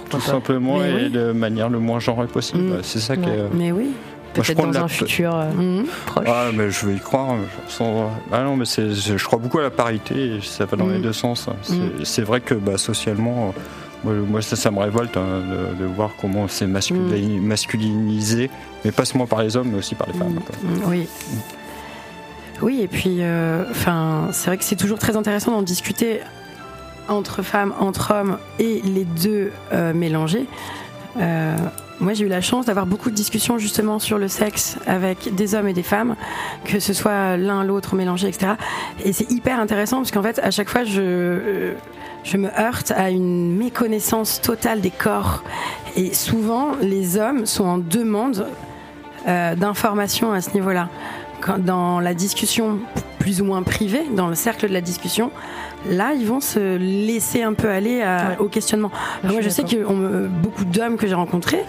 [0.10, 1.10] Tout pas simplement Mais et oui.
[1.10, 2.64] de manière le moins genrée possible.
[2.64, 2.80] Mm.
[2.84, 3.36] C'est ça qui Ouais.
[3.38, 3.54] est.
[3.54, 3.90] Mais oui.
[4.36, 5.86] Moi, je dans la- un futur euh, Mhm.
[6.06, 6.26] proche.
[6.28, 7.36] Ah, mais je veux y croire.
[7.68, 10.86] je sens- Ah non, mais je crois beaucoup à la parité et ça va dans
[10.88, 11.02] les Mm.
[11.02, 11.48] deux sens.
[12.04, 13.54] C'est, vrai que bah, socialement,
[14.04, 15.42] moi, moi, ça, ça me révolte hein,
[15.76, 18.52] de, de voir comment c'est masculin- masculinisé,
[18.86, 20.36] mais pas seulement par les hommes, mais aussi par les femmes.
[20.36, 20.56] quoi.
[20.62, 21.08] Mm, Oui.
[22.62, 26.22] Oui, et puis, euh, enfin, c'est vrai que c'est toujours très intéressant d'en discuter
[27.08, 30.48] entre femmes, entre hommes et les deux euh, mélangés.
[31.20, 31.56] Euh,
[32.00, 35.56] moi, j'ai eu la chance d'avoir beaucoup de discussions justement sur le sexe avec des
[35.56, 36.16] hommes et des femmes,
[36.64, 38.54] que ce soit l'un, l'autre mélangé, etc.
[39.04, 41.74] Et c'est hyper intéressant parce qu'en fait, à chaque fois, je,
[42.36, 45.44] me heurte à une méconnaissance totale des corps.
[45.96, 48.46] Et souvent, les hommes sont en demande
[49.28, 50.90] euh, d'informations à ce niveau-là.
[51.58, 52.80] Dans la discussion
[53.20, 55.32] plus ou moins privée, dans le cercle de la discussion,
[55.90, 58.38] là, ils vont se laisser un peu aller à- Ouais.
[58.40, 58.92] au questionnement.
[59.24, 61.64] Je Moi, je sais que on beaucoup d'hommes que j'ai rencontrés,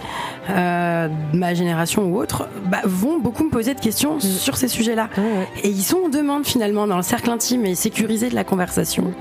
[0.49, 4.67] euh, de ma génération ou autre, bah, vont beaucoup me poser de questions sur ces
[4.67, 5.09] sujets-là.
[5.17, 5.47] Ouais, ouais.
[5.63, 9.13] Et ils sont en demande finalement dans le cercle intime et sécurisé de la conversation.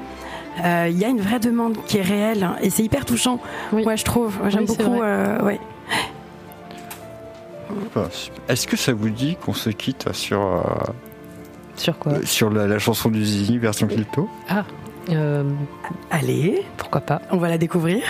[0.64, 3.38] Euh, Il y a une vraie demande qui est réelle hein, et c'est hyper touchant.
[3.72, 3.84] Oui.
[3.84, 4.36] Moi, je trouve.
[4.48, 5.02] J'aime Oui, beaucoup.
[5.02, 5.60] euh, ouais.
[8.48, 10.92] Est-ce que ça vous dit qu'on se quitte sur, euh,
[11.78, 14.28] Sur quoi euh, sur la, la chanson du Zini version Clito
[15.10, 15.44] Euh,
[16.10, 18.02] Allez, Pourquoi pas on va la découvrir.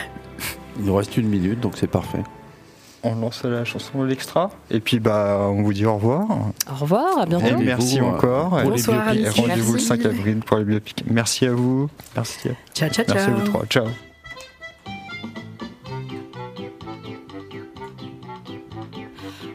[0.78, 2.22] Il nous reste une minute, donc c'est parfait.
[3.04, 6.26] On lance la chanson de l'extra et puis bah on vous dit au revoir.
[6.68, 7.46] Au revoir, à bientôt.
[7.46, 8.60] Et merci euh, encore.
[8.60, 9.08] Et Bonsoir.
[9.08, 9.40] Alexis.
[9.40, 9.86] Rendez-vous le Merci.
[9.86, 11.04] 5 avril pour les biopics.
[11.08, 11.88] Merci à vous.
[12.16, 12.48] Merci.
[12.74, 13.14] Ciao, ciao, ciao.
[13.14, 13.66] Merci à vous trois.
[13.66, 13.86] Ciao.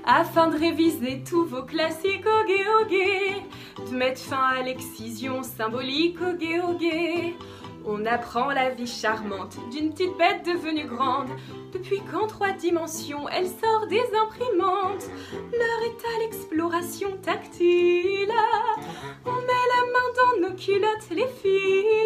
[0.06, 2.48] afin de réviser tous vos classiques au
[2.88, 3.42] gay,
[3.92, 7.34] mettre fin à l'excision symbolique au gay au gay.
[7.86, 11.28] On apprend la vie charmante d'une petite bête devenue grande,
[11.74, 15.10] depuis qu'en trois dimensions elle sort des imprimantes.
[15.52, 18.32] L'heure est à l'exploration tactile.
[19.26, 22.03] On met la main dans nos culottes, les filles.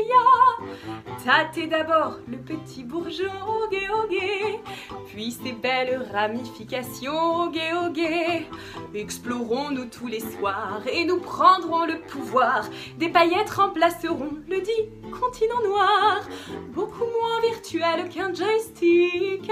[1.27, 3.33] Tâtez d'abord le petit bourgeon,
[3.65, 4.61] ogué, ogué,
[5.07, 8.47] puis ses belles ramifications, ogué, ogué.
[8.95, 12.69] Explorons-nous tous les soirs et nous prendrons le pouvoir.
[12.97, 16.21] Des paillettes remplaceront le dit continent noir,
[16.69, 19.51] beaucoup moins virtuel qu'un joystick.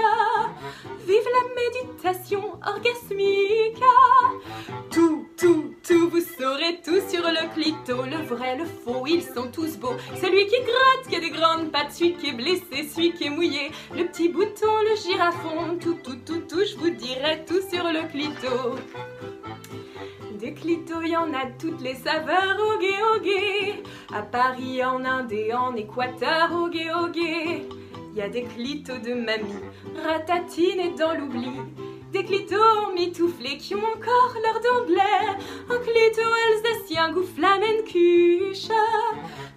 [1.06, 3.84] Vive la méditation orgasmique.
[5.94, 9.96] Vous saurez tout sur le clito, le vrai, le faux, ils sont tous beaux.
[10.20, 13.30] Celui qui gratte, qui a des grandes pattes, celui qui est blessé, celui qui est
[13.30, 17.84] mouillé, le petit bouton, le girafon, tout, tout, tout, tout, je vous dirai tout sur
[17.84, 18.76] le clito.
[20.38, 23.82] Des clitos, y en a toutes les saveurs, ogué, ogué.
[24.12, 27.68] À Paris, en Inde et en Équateur, ogué, ogué.
[28.14, 29.62] Y a des clitos de mamie,
[30.04, 31.50] ratatine et dans l'oubli.
[32.12, 35.02] Des clitos mitouflés qui ont encore leur d'anglais.
[35.68, 38.68] Un clito alsacien goût flamencuche.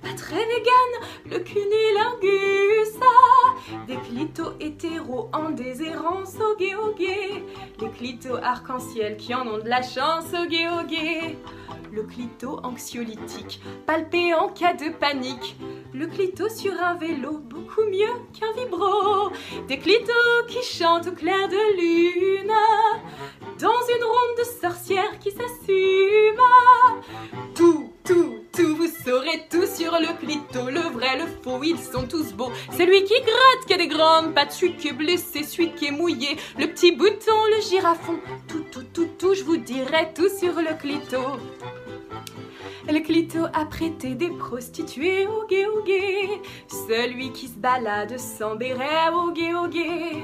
[0.01, 0.91] Pas très vegan,
[1.25, 2.99] le cunilingus.
[3.87, 7.43] Des clitos hétéros en déshérence, ogué, ogué.
[7.79, 11.37] Les clitos arc-en-ciel qui en ont de la chance, ogué, ogué.
[11.91, 15.55] Le clito anxiolytique, palpé en cas de panique.
[15.91, 19.31] Le clito sur un vélo, beaucoup mieux qu'un vibro.
[19.67, 22.38] Des clitos qui chantent au clair de lune.
[22.47, 26.41] Dans une ronde de sorcières qui s'assume.
[27.55, 30.69] Tout, tout, tout, vous saurez tout sur le clito.
[30.69, 32.51] Le vrai, le faux, ils sont tous beaux.
[32.77, 35.91] Celui qui gratte, qui a des grandes pattes, celui qui est blessé, celui qui est
[35.91, 36.37] mouillé.
[36.57, 38.19] Le petit bouton, le girafon.
[38.47, 41.19] Tout, tout, tout, tout, je vous dirai tout sur le clito.
[42.87, 46.41] Le clito a prêté des prostituées, ogué, ogué.
[46.87, 50.23] Celui qui se balade sans béret, ogué, ogué.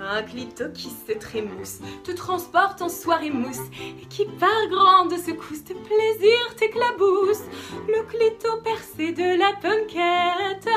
[0.00, 3.62] Un clito qui se trémousse, te transporte en soirée mousse
[4.02, 7.44] et qui par grande secousse de plaisir t'éclabousse.
[7.88, 10.68] Le clito percé de la punkette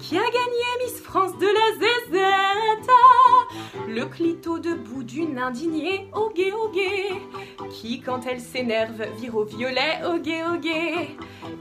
[0.00, 2.77] qui a gagné Miss France de la zézette.
[3.98, 7.08] Le clito debout d'une indignée, ogué, ogué,
[7.68, 11.16] qui quand elle s'énerve vire au violet, ogué, ogué.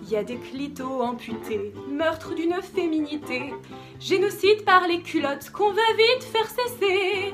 [0.08, 3.56] Y a des clitos amputés, meurtre d'une féminité,
[4.00, 7.34] génocide par les culottes qu'on va vite faire cesser.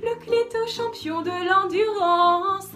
[0.00, 2.70] Le clito champion de l'endurance,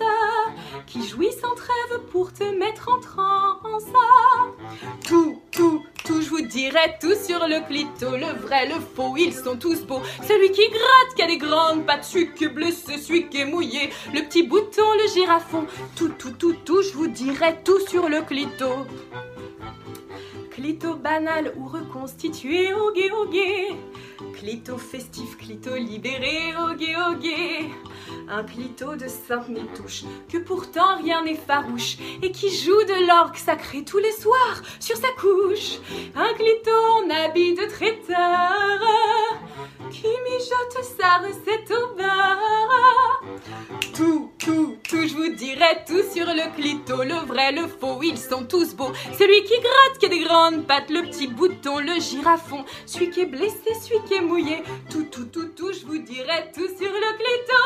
[0.88, 3.84] qui jouit sans trêve pour te mettre en transe.
[5.06, 9.34] Tout, tout, tout, je vous dirai tout sur le clito, le vrai, le faux, ils
[9.34, 10.00] sont tous beaux.
[10.26, 13.44] Celui qui gratte, qui a des grandes pattes, celui qui est blessé, celui qui est
[13.44, 15.66] mouillé, le petit bouton, le girafon.
[15.96, 18.86] Tout, tout, tout, tout, je vous dirai tout sur le clito.
[20.50, 23.68] Clito banal ou reconstitué, ogué, ogué.
[24.32, 27.70] Clito festif, clito libéré, ogué, ogué.
[28.28, 33.36] Un clito de sainte nitouche, que pourtant rien n'est farouche, et qui joue de l'orgue
[33.36, 35.78] sacré tous les soirs sur sa couche.
[36.14, 39.38] Un clito en habit de traiteur,
[39.90, 43.22] qui mijote sa recette au beurre.
[43.94, 48.18] Tout, tout, tout, je vous dirai tout sur le clito, le vrai, le faux, ils
[48.18, 48.92] sont tous beaux.
[49.18, 53.20] Celui qui gratte, qui a des grandes pattes, le petit bouton, le girafon, celui qui
[53.20, 54.62] est blessé, celui qui est mouillé.
[54.90, 57.62] Tout, tout, tout, tout, je vous dirai tout sur le clito.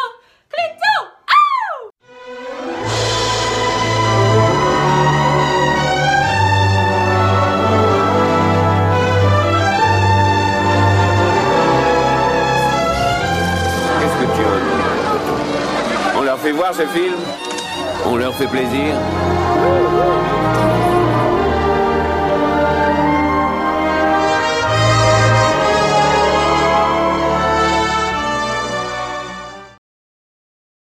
[14.00, 16.18] Qu'est-ce que tu veux?
[16.18, 17.14] On leur fait voir ce film?
[18.06, 18.94] On leur fait plaisir?